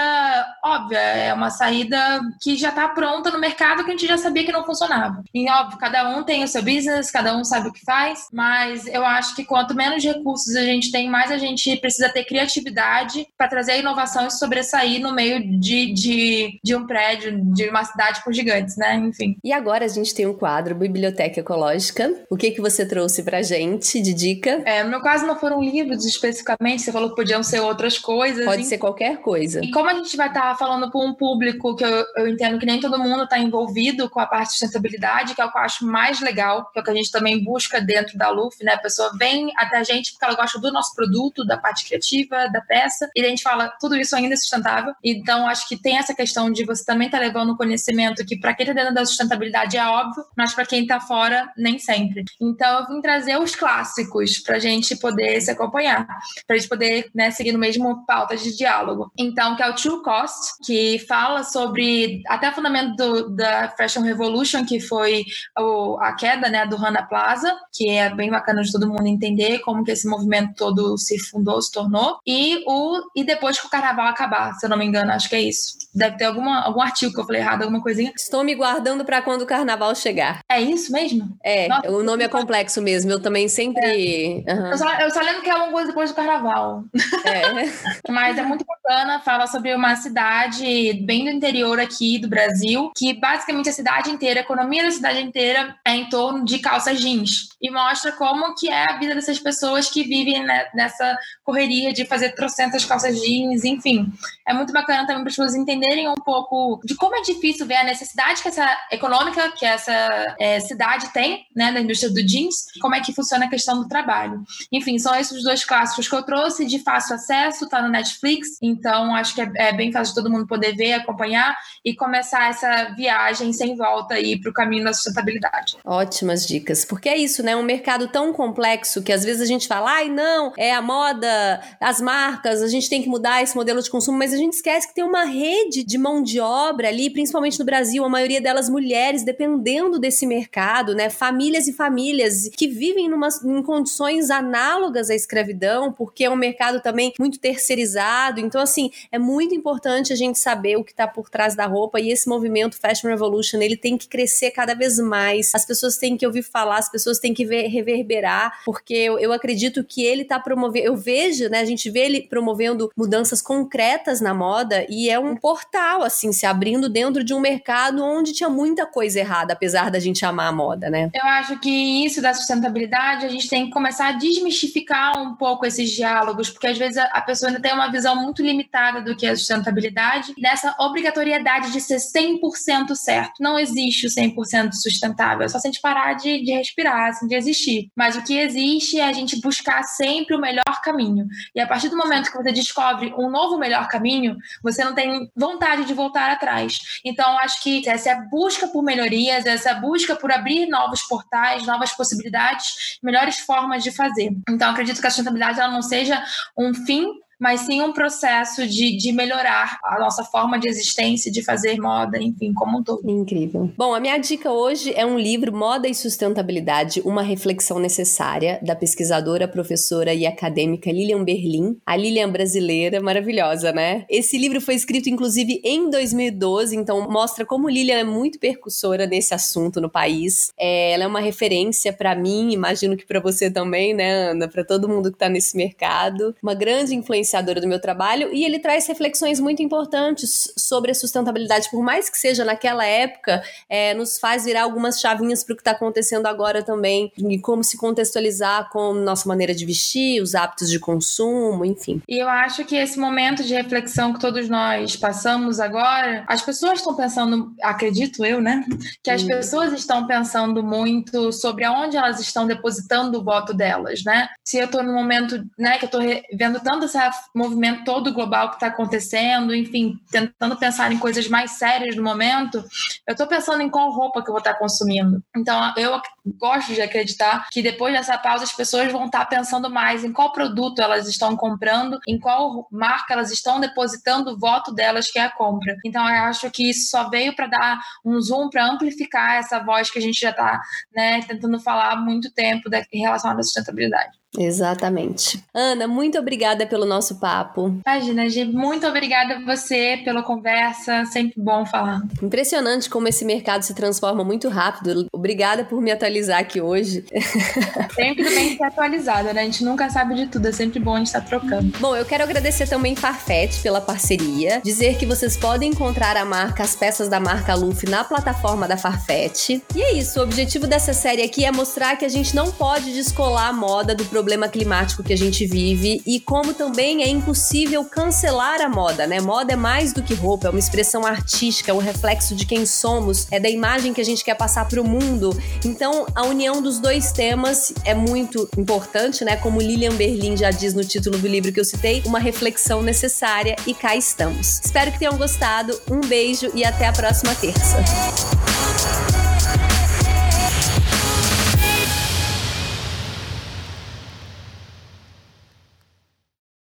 óbvia, 0.64 0.98
é 0.98 1.34
uma 1.34 1.50
saída 1.50 2.20
que 2.40 2.56
já 2.56 2.70
está 2.70 2.88
pronta 2.88 3.30
no 3.30 3.38
mercado 3.38 3.84
que 3.84 3.90
a 3.90 3.92
gente 3.92 4.06
já 4.06 4.18
sabia 4.18 4.44
que 4.44 4.52
não 4.52 4.64
funcionava. 4.64 5.22
E 5.34 5.48
óbvio, 5.50 5.78
cada 5.78 6.08
um 6.08 6.22
tem 6.22 6.44
o 6.44 6.48
seu 6.48 6.62
business, 6.62 7.10
cada 7.10 7.36
um 7.36 7.44
sabe 7.44 7.68
o 7.68 7.72
que 7.72 7.84
faz, 7.84 8.28
mas 8.32 8.86
eu 8.86 9.04
acho 9.04 9.34
que 9.34 9.44
quanto 9.44 9.74
menos 9.74 10.02
recursos 10.02 10.54
a 10.54 10.62
gente 10.62 10.90
tem, 10.90 11.08
mais 11.08 11.30
a 11.30 11.38
gente 11.38 11.76
precisa 11.76 12.08
ter 12.08 12.24
criatividade 12.24 13.26
para 13.36 13.48
trazer 13.48 13.78
inovação 13.78 14.26
e 14.26 14.30
sobressair 14.30 15.00
no 15.00 15.12
meio 15.12 15.40
de, 15.58 15.92
de, 15.92 16.60
de 16.62 16.74
um 16.74 16.86
prédio, 16.86 17.40
de 17.52 17.68
uma 17.68 17.84
cidade 17.84 18.22
com 18.24 18.32
gigantes, 18.32 18.76
né? 18.76 18.94
Enfim. 18.96 19.36
E 19.42 19.52
agora 19.52 19.84
a 19.84 19.88
gente 19.88 20.14
tem 20.14 20.26
um 20.26 20.34
quadro 20.34 20.74
Biblioteca 20.74 21.40
Ecológica. 21.40 22.12
O 22.30 22.36
que 22.36 22.50
que 22.50 22.60
você 22.60 22.86
trouxe 22.86 23.22
pra 23.22 23.42
gente 23.42 24.00
de 24.00 24.12
dica? 24.12 24.62
É, 24.64 24.82
no 24.82 24.90
meu 24.90 25.00
caso 25.00 25.26
não 25.26 25.38
foram 25.38 25.62
livros 25.62 26.04
especificamente, 26.04 26.82
você 26.82 26.92
falou 26.92 27.10
que 27.10 27.16
podiam 27.16 27.42
ser 27.42 27.59
outras 27.60 27.98
coisas. 27.98 28.44
Pode 28.44 28.64
ser 28.64 28.78
qualquer 28.78 29.18
coisa. 29.18 29.60
E 29.64 29.70
como 29.70 29.88
a 29.88 29.94
gente 29.94 30.16
vai 30.16 30.28
estar 30.28 30.50
tá 30.50 30.54
falando 30.54 30.90
com 30.90 31.06
um 31.06 31.14
público 31.14 31.76
que 31.76 31.84
eu, 31.84 32.04
eu 32.16 32.28
entendo 32.28 32.58
que 32.58 32.66
nem 32.66 32.80
todo 32.80 32.98
mundo 32.98 33.24
está 33.24 33.38
envolvido 33.38 34.08
com 34.08 34.20
a 34.20 34.26
parte 34.26 34.48
de 34.48 34.52
sustentabilidade, 34.58 35.34
que 35.34 35.40
é 35.40 35.44
o 35.44 35.50
que 35.50 35.58
eu 35.58 35.62
acho 35.62 35.86
mais 35.86 36.20
legal, 36.20 36.70
que 36.72 36.78
é 36.78 36.82
o 36.82 36.84
que 36.84 36.90
a 36.90 36.94
gente 36.94 37.10
também 37.10 37.42
busca 37.42 37.80
dentro 37.80 38.16
da 38.16 38.30
LUF, 38.30 38.62
né? 38.64 38.74
A 38.74 38.78
pessoa 38.78 39.10
vem 39.18 39.52
até 39.56 39.78
a 39.78 39.84
gente 39.84 40.12
porque 40.12 40.24
ela 40.24 40.34
gosta 40.34 40.58
do 40.58 40.72
nosso 40.72 40.94
produto, 40.94 41.44
da 41.44 41.56
parte 41.56 41.84
criativa, 41.84 42.48
da 42.48 42.60
peça, 42.60 43.08
e 43.14 43.24
a 43.24 43.28
gente 43.28 43.42
fala 43.42 43.72
tudo 43.80 43.96
isso 43.96 44.14
ainda 44.16 44.34
é 44.34 44.36
sustentável. 44.36 44.94
Então, 45.02 45.46
acho 45.46 45.68
que 45.68 45.76
tem 45.76 45.98
essa 45.98 46.14
questão 46.14 46.50
de 46.50 46.64
você 46.64 46.84
também 46.84 47.06
estar 47.06 47.18
tá 47.18 47.24
levando 47.24 47.56
conhecimento 47.56 48.24
que 48.24 48.38
para 48.38 48.54
quem 48.54 48.66
está 48.66 48.74
dentro 48.78 48.94
da 48.94 49.04
sustentabilidade 49.04 49.76
é 49.76 49.84
óbvio, 49.84 50.24
mas 50.36 50.54
para 50.54 50.66
quem 50.66 50.82
está 50.82 51.00
fora, 51.00 51.50
nem 51.56 51.78
sempre. 51.78 52.24
Então, 52.40 52.80
eu 52.80 52.86
vim 52.86 53.00
trazer 53.00 53.38
os 53.38 53.54
clássicos 53.54 54.38
para 54.38 54.56
a 54.56 54.58
gente 54.58 54.96
poder 54.96 55.40
se 55.40 55.50
acompanhar, 55.50 56.06
para 56.46 56.56
a 56.56 56.58
gente 56.58 56.68
poder 56.68 57.10
né, 57.14 57.30
seguir 57.30 57.49
no 57.52 57.58
mesmo 57.58 58.04
pauta 58.06 58.36
de 58.36 58.56
diálogo. 58.56 59.10
Então, 59.18 59.56
que 59.56 59.62
é 59.62 59.68
o 59.68 59.74
True 59.74 60.02
Cost, 60.02 60.52
que 60.64 60.98
fala 61.00 61.42
sobre 61.42 62.22
até 62.28 62.50
o 62.50 62.52
fundamento 62.52 62.96
do, 62.96 63.30
da 63.34 63.72
Fashion 63.76 64.02
Revolution, 64.02 64.64
que 64.64 64.80
foi 64.80 65.24
o, 65.58 65.98
a 66.00 66.12
queda 66.14 66.48
né, 66.48 66.66
do 66.66 66.76
Rana 66.76 67.02
Plaza, 67.02 67.54
que 67.72 67.88
é 67.88 68.14
bem 68.14 68.30
bacana 68.30 68.62
de 68.62 68.72
todo 68.72 68.88
mundo 68.88 69.06
entender 69.06 69.60
como 69.60 69.84
que 69.84 69.92
esse 69.92 70.08
movimento 70.08 70.54
todo 70.56 70.96
se 70.98 71.18
fundou, 71.18 71.60
se 71.60 71.72
tornou, 71.72 72.18
e 72.26 72.62
o 72.66 73.00
e 73.14 73.24
depois 73.24 73.58
que 73.58 73.66
o 73.66 73.70
carnaval 73.70 74.06
acabar, 74.06 74.54
se 74.54 74.66
eu 74.66 74.70
não 74.70 74.76
me 74.76 74.84
engano, 74.84 75.12
acho 75.12 75.28
que 75.28 75.36
é 75.36 75.42
isso. 75.42 75.78
Deve 75.94 76.16
ter 76.16 76.24
alguma, 76.24 76.62
algum 76.62 76.80
artigo 76.80 77.12
que 77.12 77.20
eu 77.20 77.24
falei 77.24 77.40
errado, 77.40 77.62
alguma 77.62 77.82
coisinha. 77.82 78.12
Estou 78.16 78.44
me 78.44 78.54
guardando 78.54 79.04
para 79.04 79.22
quando 79.22 79.42
o 79.42 79.46
carnaval 79.46 79.94
chegar. 79.94 80.40
É 80.48 80.60
isso 80.60 80.92
mesmo? 80.92 81.36
É, 81.42 81.68
Nossa, 81.68 81.90
o 81.90 82.02
nome 82.02 82.24
é 82.24 82.28
complexo 82.28 82.80
mesmo. 82.80 83.10
Eu 83.10 83.20
também 83.20 83.48
sempre. 83.48 84.44
É. 84.46 84.54
Uhum. 84.54 84.66
Eu, 84.66 84.78
só, 84.78 85.00
eu, 85.00 85.10
só, 85.10 85.20
lembro 85.20 85.42
que 85.42 85.50
é 85.50 85.52
alguma 85.52 85.72
coisa 85.72 85.88
depois 85.88 86.10
do 86.10 86.16
carnaval. 86.16 86.84
É. 87.24 87.39
Mas 88.08 88.38
é 88.38 88.42
muito 88.42 88.64
bacana. 88.64 89.20
Fala 89.20 89.46
sobre 89.46 89.74
uma 89.74 89.96
cidade 89.96 90.94
bem 91.04 91.24
do 91.24 91.30
interior 91.30 91.78
aqui 91.78 92.18
do 92.18 92.28
Brasil, 92.28 92.90
que 92.96 93.14
basicamente 93.14 93.68
a 93.68 93.72
cidade 93.72 94.10
inteira, 94.10 94.40
a 94.40 94.42
economia 94.42 94.84
da 94.84 94.90
cidade 94.90 95.20
inteira 95.20 95.76
é 95.86 95.94
em 95.94 96.08
torno 96.08 96.44
de 96.44 96.58
calças 96.58 97.00
jeans. 97.00 97.50
E 97.60 97.70
mostra 97.70 98.12
como 98.12 98.54
que 98.54 98.68
é 98.68 98.90
a 98.90 98.98
vida 98.98 99.14
dessas 99.14 99.38
pessoas 99.38 99.90
que 99.90 100.02
vivem 100.02 100.44
nessa 100.74 101.18
correria 101.44 101.92
de 101.92 102.04
fazer 102.04 102.34
trocentas 102.34 102.84
calças 102.84 103.20
jeans, 103.20 103.64
enfim. 103.64 104.12
É 104.46 104.52
muito 104.52 104.72
bacana 104.72 105.06
também 105.06 105.22
para 105.22 105.30
as 105.30 105.36
pessoas 105.36 105.54
entenderem 105.54 106.08
um 106.08 106.14
pouco 106.14 106.80
de 106.84 106.94
como 106.94 107.14
é 107.16 107.22
difícil 107.22 107.66
ver 107.66 107.76
a 107.76 107.84
necessidade 107.84 108.42
que 108.42 108.48
essa 108.48 108.66
econômica 108.90 109.52
que 109.52 109.64
essa 109.64 110.36
é, 110.38 110.58
cidade 110.60 111.12
tem, 111.12 111.46
né, 111.54 111.72
da 111.72 111.80
indústria 111.80 112.12
do 112.12 112.24
jeans, 112.24 112.66
como 112.80 112.94
é 112.94 113.00
que 113.00 113.12
funciona 113.12 113.46
a 113.46 113.50
questão 113.50 113.80
do 113.80 113.88
trabalho. 113.88 114.42
Enfim, 114.72 114.98
são 114.98 115.14
esses 115.14 115.42
dois 115.42 115.64
clássicos 115.64 116.08
que 116.08 116.14
eu 116.14 116.22
trouxe 116.22 116.64
de 116.64 116.78
fácil 116.78 117.14
acesso, 117.20 117.68
tá 117.68 117.82
no 117.82 117.88
Netflix, 117.88 118.58
então 118.62 119.14
acho 119.14 119.34
que 119.34 119.40
é, 119.40 119.50
é 119.56 119.72
bem 119.72 119.92
fácil 119.92 120.14
de 120.14 120.22
todo 120.22 120.30
mundo 120.30 120.46
poder 120.46 120.74
ver, 120.74 120.94
acompanhar 120.94 121.54
e 121.84 121.94
começar 121.94 122.48
essa 122.48 122.94
viagem 122.96 123.52
sem 123.52 123.76
volta 123.76 124.14
aí 124.14 124.40
para 124.40 124.50
o 124.50 124.54
caminho 124.54 124.84
da 124.84 124.92
sustentabilidade. 124.92 125.76
Ótimas 125.84 126.46
dicas, 126.46 126.84
porque 126.84 127.08
é 127.08 127.16
isso, 127.16 127.42
né? 127.42 127.54
Um 127.54 127.62
mercado 127.62 128.08
tão 128.08 128.32
complexo 128.32 129.02
que 129.02 129.12
às 129.12 129.24
vezes 129.24 129.42
a 129.42 129.46
gente 129.46 129.68
fala, 129.68 129.90
ai 129.90 130.08
não, 130.08 130.52
é 130.56 130.74
a 130.74 130.82
moda, 130.82 131.60
as 131.80 132.00
marcas, 132.00 132.62
a 132.62 132.68
gente 132.68 132.88
tem 132.88 133.02
que 133.02 133.08
mudar 133.08 133.42
esse 133.42 133.54
modelo 133.54 133.82
de 133.82 133.90
consumo, 133.90 134.18
mas 134.18 134.32
a 134.32 134.36
gente 134.36 134.54
esquece 134.54 134.88
que 134.88 134.94
tem 134.94 135.04
uma 135.04 135.24
rede 135.24 135.84
de 135.84 135.98
mão 135.98 136.22
de 136.22 136.40
obra 136.40 136.88
ali, 136.88 137.10
principalmente 137.10 137.58
no 137.58 137.64
Brasil, 137.64 138.04
a 138.04 138.08
maioria 138.08 138.40
delas 138.40 138.68
mulheres, 138.68 139.24
dependendo 139.24 139.98
desse 139.98 140.26
mercado, 140.26 140.94
né? 140.94 141.10
Famílias 141.10 141.68
e 141.68 141.72
famílias 141.72 142.48
que 142.56 142.66
vivem 142.66 143.08
numa, 143.08 143.28
em 143.44 143.62
condições 143.62 144.30
análogas 144.30 145.10
à 145.10 145.14
escravidão, 145.14 145.92
porque 145.92 146.24
é 146.24 146.30
um 146.30 146.36
mercado 146.36 146.80
também 146.80 147.09
muito 147.18 147.38
terceirizado. 147.38 148.40
Então, 148.40 148.60
assim, 148.60 148.90
é 149.10 149.18
muito 149.18 149.54
importante 149.54 150.12
a 150.12 150.16
gente 150.16 150.38
saber 150.38 150.76
o 150.76 150.84
que 150.84 150.92
está 150.92 151.06
por 151.06 151.28
trás 151.28 151.54
da 151.54 151.66
roupa 151.66 152.00
e 152.00 152.10
esse 152.10 152.28
movimento 152.28 152.78
Fashion 152.78 153.08
Revolution, 153.08 153.60
ele 153.60 153.76
tem 153.76 153.96
que 153.96 154.08
crescer 154.08 154.50
cada 154.50 154.74
vez 154.74 154.98
mais. 154.98 155.54
As 155.54 155.64
pessoas 155.64 155.96
têm 155.96 156.16
que 156.16 156.26
ouvir 156.26 156.42
falar, 156.42 156.78
as 156.78 156.90
pessoas 156.90 157.18
têm 157.18 157.34
que 157.34 157.44
ver, 157.44 157.68
reverberar, 157.68 158.60
porque 158.64 158.94
eu, 158.94 159.18
eu 159.18 159.32
acredito 159.32 159.84
que 159.84 160.04
ele 160.04 160.22
está 160.22 160.38
promovendo, 160.38 160.86
eu 160.86 160.96
vejo, 160.96 161.48
né, 161.48 161.60
a 161.60 161.64
gente 161.64 161.90
vê 161.90 162.00
ele 162.00 162.22
promovendo 162.22 162.90
mudanças 162.96 163.40
concretas 163.40 164.20
na 164.20 164.34
moda 164.34 164.86
e 164.88 165.08
é 165.08 165.18
um 165.18 165.36
portal, 165.36 166.02
assim, 166.02 166.32
se 166.32 166.46
abrindo 166.46 166.88
dentro 166.88 167.24
de 167.24 167.34
um 167.34 167.40
mercado 167.40 168.04
onde 168.04 168.32
tinha 168.32 168.48
muita 168.48 168.86
coisa 168.86 169.20
errada, 169.20 169.52
apesar 169.52 169.90
da 169.90 169.98
gente 169.98 170.24
amar 170.24 170.48
a 170.48 170.52
moda, 170.52 170.90
né? 170.90 171.10
Eu 171.14 171.26
acho 171.26 171.58
que 171.58 171.70
isso 172.04 172.20
da 172.20 172.34
sustentabilidade, 172.34 173.26
a 173.26 173.28
gente 173.28 173.48
tem 173.48 173.66
que 173.66 173.72
começar 173.72 174.08
a 174.08 174.12
desmistificar 174.12 175.18
um 175.20 175.34
pouco 175.34 175.66
esses 175.66 175.90
diálogos, 175.90 176.50
porque 176.50 176.66
às 176.66 176.78
vezes 176.78 176.99
a 177.12 177.20
pessoa 177.20 177.50
ainda 177.50 177.60
tem 177.60 177.72
uma 177.72 177.90
visão 177.90 178.16
muito 178.16 178.42
limitada 178.42 179.00
do 179.00 179.16
que 179.16 179.26
é 179.26 179.34
sustentabilidade, 179.34 180.34
dessa 180.38 180.74
obrigatoriedade 180.78 181.72
de 181.72 181.80
ser 181.80 181.96
100% 181.96 182.94
certo. 182.94 183.34
Não 183.40 183.58
existe 183.58 184.06
o 184.06 184.10
100% 184.10 184.72
sustentável, 184.72 185.44
é 185.44 185.48
só 185.48 185.58
se 185.58 185.68
a 185.68 185.70
gente 185.70 185.80
parar 185.80 186.14
de, 186.14 186.42
de 186.42 186.52
respirar, 186.52 187.10
assim, 187.10 187.26
de 187.26 187.34
existir. 187.34 187.90
Mas 187.96 188.16
o 188.16 188.22
que 188.22 188.38
existe 188.38 188.98
é 188.98 189.06
a 189.06 189.12
gente 189.12 189.40
buscar 189.40 189.82
sempre 189.82 190.34
o 190.34 190.40
melhor 190.40 190.80
caminho. 190.82 191.26
E 191.54 191.60
a 191.60 191.66
partir 191.66 191.88
do 191.88 191.96
momento 191.96 192.30
que 192.30 192.36
você 192.36 192.52
descobre 192.52 193.12
um 193.16 193.30
novo 193.30 193.58
melhor 193.58 193.88
caminho, 193.88 194.36
você 194.62 194.84
não 194.84 194.94
tem 194.94 195.30
vontade 195.36 195.84
de 195.84 195.94
voltar 195.94 196.30
atrás. 196.30 196.78
Então, 197.04 197.38
acho 197.38 197.62
que 197.62 197.88
essa 197.88 198.14
busca 198.30 198.68
por 198.68 198.82
melhorias, 198.82 199.46
essa 199.46 199.74
busca 199.74 200.16
por 200.16 200.32
abrir 200.32 200.66
novos 200.66 201.02
portais, 201.02 201.66
novas 201.66 201.92
possibilidades, 201.92 202.98
melhores 203.02 203.38
formas 203.40 203.82
de 203.82 203.90
fazer. 203.90 204.30
Então, 204.48 204.70
acredito 204.70 205.00
que 205.00 205.06
a 205.06 205.10
sustentabilidade 205.10 205.60
ela 205.60 205.72
não 205.72 205.82
seja 205.82 206.22
um 206.56 206.72
fim 206.90 207.06
mas 207.40 207.60
sim 207.60 207.80
um 207.80 207.92
processo 207.92 208.66
de, 208.66 208.96
de 208.96 209.12
melhorar 209.12 209.78
a 209.82 209.98
nossa 209.98 210.22
forma 210.22 210.58
de 210.58 210.68
existência, 210.68 211.32
de 211.32 211.42
fazer 211.42 211.80
moda, 211.80 212.18
enfim, 212.22 212.52
como 212.52 212.78
um 212.78 212.82
todo. 212.84 213.08
Incrível. 213.08 213.70
Bom, 213.76 213.94
a 213.94 214.00
minha 214.00 214.18
dica 214.18 214.52
hoje 214.52 214.92
é 214.94 215.06
um 215.06 215.18
livro 215.18 215.52
Moda 215.52 215.88
e 215.88 215.94
Sustentabilidade, 215.94 217.00
uma 217.00 217.22
reflexão 217.22 217.78
necessária, 217.78 218.60
da 218.62 218.76
pesquisadora, 218.76 219.48
professora 219.48 220.12
e 220.12 220.26
acadêmica 220.26 220.92
Lilian 220.92 221.24
Berlin. 221.24 221.78
A 221.86 221.96
Lilian 221.96 222.30
brasileira, 222.30 223.00
maravilhosa, 223.00 223.72
né? 223.72 224.04
Esse 224.10 224.36
livro 224.36 224.60
foi 224.60 224.74
escrito, 224.74 225.08
inclusive, 225.08 225.62
em 225.64 225.88
2012, 225.88 226.76
então 226.76 227.08
mostra 227.10 227.46
como 227.46 227.70
Lilian 227.70 227.98
é 227.98 228.04
muito 228.04 228.38
percussora 228.38 229.06
nesse 229.06 229.32
assunto 229.32 229.80
no 229.80 229.88
país. 229.88 230.52
É, 230.58 230.92
ela 230.92 231.04
é 231.04 231.06
uma 231.06 231.20
referência 231.20 231.92
para 231.92 232.14
mim, 232.14 232.52
imagino 232.52 232.96
que 232.96 233.06
para 233.06 233.20
você 233.20 233.50
também, 233.50 233.94
né, 233.94 234.30
Ana? 234.30 234.46
Para 234.46 234.64
todo 234.64 234.88
mundo 234.88 235.10
que 235.10 235.18
tá 235.18 235.28
nesse 235.28 235.56
mercado. 235.56 236.34
Uma 236.42 236.54
grande 236.54 236.94
influência 236.94 237.29
influenciadora 237.30 237.60
do 237.60 237.68
meu 237.68 237.80
trabalho, 237.80 238.32
e 238.32 238.44
ele 238.44 238.58
traz 238.58 238.86
reflexões 238.86 239.38
muito 239.38 239.62
importantes 239.62 240.52
sobre 240.56 240.90
a 240.90 240.94
sustentabilidade, 240.94 241.70
por 241.70 241.82
mais 241.82 242.10
que 242.10 242.18
seja 242.18 242.44
naquela 242.44 242.84
época, 242.84 243.42
é, 243.68 243.94
nos 243.94 244.18
faz 244.18 244.44
virar 244.44 244.62
algumas 244.62 245.00
chavinhas 245.00 245.44
para 245.44 245.52
o 245.52 245.56
que 245.56 245.60
está 245.60 245.70
acontecendo 245.70 246.26
agora 246.26 246.62
também, 246.62 247.12
e 247.16 247.38
como 247.38 247.62
se 247.62 247.76
contextualizar 247.76 248.68
com 248.70 248.92
nossa 248.92 249.28
maneira 249.28 249.54
de 249.54 249.64
vestir, 249.64 250.20
os 250.20 250.34
hábitos 250.34 250.70
de 250.70 250.78
consumo, 250.78 251.64
enfim. 251.64 252.02
E 252.08 252.18
eu 252.18 252.28
acho 252.28 252.64
que 252.64 252.76
esse 252.76 252.98
momento 252.98 253.44
de 253.44 253.54
reflexão 253.54 254.12
que 254.12 254.20
todos 254.20 254.48
nós 254.48 254.96
passamos 254.96 255.60
agora, 255.60 256.24
as 256.26 256.42
pessoas 256.42 256.78
estão 256.78 256.94
pensando, 256.94 257.54
acredito 257.62 258.24
eu, 258.24 258.40
né? 258.40 258.64
Que 259.02 259.10
as 259.10 259.22
hum. 259.22 259.28
pessoas 259.28 259.72
estão 259.72 260.06
pensando 260.06 260.62
muito 260.62 261.32
sobre 261.32 261.64
aonde 261.64 261.96
elas 261.96 262.20
estão 262.20 262.46
depositando 262.46 263.18
o 263.18 263.24
voto 263.24 263.54
delas, 263.54 264.02
né? 264.04 264.28
Se 264.44 264.58
eu 264.58 264.64
estou 264.64 264.82
no 264.82 264.92
momento, 264.92 265.44
né, 265.58 265.78
que 265.78 265.84
eu 265.84 265.86
estou 265.86 266.00
vendo 266.32 266.60
tanto 266.60 266.84
essa 266.84 267.10
movimento 267.34 267.84
todo 267.84 268.12
global 268.12 268.48
que 268.48 268.56
está 268.56 268.68
acontecendo, 268.68 269.54
enfim, 269.54 269.98
tentando 270.10 270.56
pensar 270.56 270.92
em 270.92 270.98
coisas 270.98 271.28
mais 271.28 271.52
sérias 271.52 271.96
no 271.96 272.02
momento, 272.02 272.64
eu 273.06 273.12
estou 273.12 273.26
pensando 273.26 273.62
em 273.62 273.70
qual 273.70 273.90
roupa 273.90 274.22
que 274.22 274.28
eu 274.28 274.32
vou 274.32 274.38
estar 274.38 274.54
tá 274.54 274.58
consumindo. 274.58 275.22
Então, 275.36 275.72
eu 275.76 276.00
gosto 276.38 276.74
de 276.74 276.80
acreditar 276.80 277.48
que 277.50 277.62
depois 277.62 277.94
dessa 277.94 278.16
pausa 278.18 278.44
as 278.44 278.52
pessoas 278.52 278.92
vão 278.92 279.06
estar 279.06 279.20
tá 279.20 279.26
pensando 279.26 279.70
mais 279.70 280.04
em 280.04 280.12
qual 280.12 280.32
produto 280.32 280.80
elas 280.80 281.08
estão 281.08 281.36
comprando, 281.36 281.98
em 282.06 282.18
qual 282.18 282.66
marca 282.70 283.14
elas 283.14 283.30
estão 283.30 283.60
depositando 283.60 284.32
o 284.32 284.38
voto 284.38 284.72
delas 284.72 285.10
que 285.10 285.18
é 285.18 285.24
a 285.24 285.30
compra. 285.30 285.76
Então, 285.84 286.08
eu 286.08 286.24
acho 286.24 286.50
que 286.50 286.70
isso 286.70 286.90
só 286.90 287.08
veio 287.08 287.34
para 287.34 287.46
dar 287.46 287.80
um 288.04 288.20
zoom, 288.20 288.48
para 288.48 288.66
amplificar 288.66 289.36
essa 289.36 289.58
voz 289.60 289.90
que 289.90 289.98
a 289.98 290.02
gente 290.02 290.20
já 290.20 290.30
está 290.30 290.60
né, 290.94 291.22
tentando 291.22 291.58
falar 291.60 291.92
há 291.92 291.96
muito 291.96 292.32
tempo 292.32 292.68
em 292.92 293.00
relação 293.00 293.30
à 293.30 293.42
sustentabilidade. 293.42 294.19
Exatamente. 294.38 295.42
Ana, 295.52 295.88
muito 295.88 296.18
obrigada 296.18 296.66
pelo 296.66 296.86
nosso 296.86 297.18
papo. 297.18 297.74
Imagina, 297.84 298.28
Gi, 298.28 298.44
muito 298.44 298.86
obrigada 298.86 299.36
a 299.36 299.44
você 299.44 300.00
pela 300.04 300.22
conversa, 300.22 301.04
sempre 301.06 301.34
bom 301.36 301.66
falar. 301.66 302.00
Impressionante 302.22 302.88
como 302.88 303.08
esse 303.08 303.24
mercado 303.24 303.62
se 303.62 303.74
transforma 303.74 304.22
muito 304.22 304.48
rápido. 304.48 305.06
Obrigada 305.12 305.64
por 305.64 305.80
me 305.82 305.90
atualizar 305.90 306.38
aqui 306.38 306.60
hoje. 306.60 307.04
Sempre 307.94 308.24
bem 308.24 308.56
ser 308.56 308.64
atualizada, 308.64 309.32
né? 309.32 309.42
A 309.42 309.44
gente 309.44 309.64
nunca 309.64 309.90
sabe 309.90 310.14
de 310.14 310.26
tudo, 310.26 310.46
é 310.46 310.52
sempre 310.52 310.78
bom 310.78 310.94
a 310.94 310.98
gente 310.98 311.08
estar 311.08 311.20
trocando. 311.22 311.76
Bom, 311.78 311.96
eu 311.96 312.04
quero 312.04 312.22
agradecer 312.22 312.68
também 312.68 312.94
Farfetch 312.94 313.62
pela 313.62 313.80
parceria, 313.80 314.60
dizer 314.64 314.96
que 314.96 315.06
vocês 315.06 315.36
podem 315.36 315.70
encontrar 315.70 316.16
a 316.16 316.24
marca, 316.24 316.62
as 316.62 316.74
peças 316.74 317.08
da 317.08 317.18
marca 317.18 317.54
Luffy 317.54 317.88
na 317.88 318.04
plataforma 318.04 318.68
da 318.68 318.76
Farfetch. 318.76 319.50
E 319.74 319.82
é 319.82 319.94
isso, 319.94 320.20
o 320.20 320.22
objetivo 320.22 320.66
dessa 320.66 320.92
série 320.92 321.22
aqui 321.22 321.44
é 321.44 321.50
mostrar 321.50 321.96
que 321.96 322.04
a 322.04 322.08
gente 322.08 322.34
não 322.34 322.50
pode 322.52 322.92
descolar 322.92 323.48
a 323.48 323.52
moda 323.52 323.94
do 323.94 324.04
produto 324.04 324.19
problema 324.20 324.48
climático 324.48 325.02
que 325.02 325.14
a 325.14 325.16
gente 325.16 325.46
vive 325.46 326.02
e 326.06 326.20
como 326.20 326.52
também 326.52 327.02
é 327.02 327.08
impossível 327.08 327.82
cancelar 327.86 328.60
a 328.60 328.68
moda, 328.68 329.06
né? 329.06 329.18
Moda 329.18 329.54
é 329.54 329.56
mais 329.56 329.94
do 329.94 330.02
que 330.02 330.12
roupa, 330.12 330.48
é 330.48 330.50
uma 330.50 330.58
expressão 330.58 331.06
artística, 331.06 331.70
é 331.70 331.74
um 331.74 331.78
reflexo 331.78 332.34
de 332.34 332.44
quem 332.44 332.66
somos, 332.66 333.26
é 333.30 333.40
da 333.40 333.48
imagem 333.48 333.94
que 333.94 334.00
a 334.00 334.04
gente 334.04 334.22
quer 334.22 334.34
passar 334.34 334.68
para 334.68 334.78
o 334.78 334.86
mundo. 334.86 335.34
Então, 335.64 336.04
a 336.14 336.26
união 336.26 336.60
dos 336.60 336.78
dois 336.78 337.12
temas 337.12 337.72
é 337.82 337.94
muito 337.94 338.46
importante, 338.58 339.24
né? 339.24 339.36
Como 339.36 339.58
Lilian 339.58 339.94
Berlin 339.94 340.36
já 340.36 340.50
diz 340.50 340.74
no 340.74 340.84
título 340.84 341.16
do 341.16 341.26
livro 341.26 341.50
que 341.50 341.58
eu 341.58 341.64
citei, 341.64 342.02
uma 342.04 342.18
reflexão 342.18 342.82
necessária 342.82 343.56
e 343.66 343.72
cá 343.72 343.96
estamos. 343.96 344.60
Espero 344.62 344.92
que 344.92 344.98
tenham 344.98 345.16
gostado. 345.16 345.80
Um 345.90 346.00
beijo 346.00 346.50
e 346.54 346.62
até 346.62 346.86
a 346.86 346.92
próxima 346.92 347.34
terça. 347.36 347.78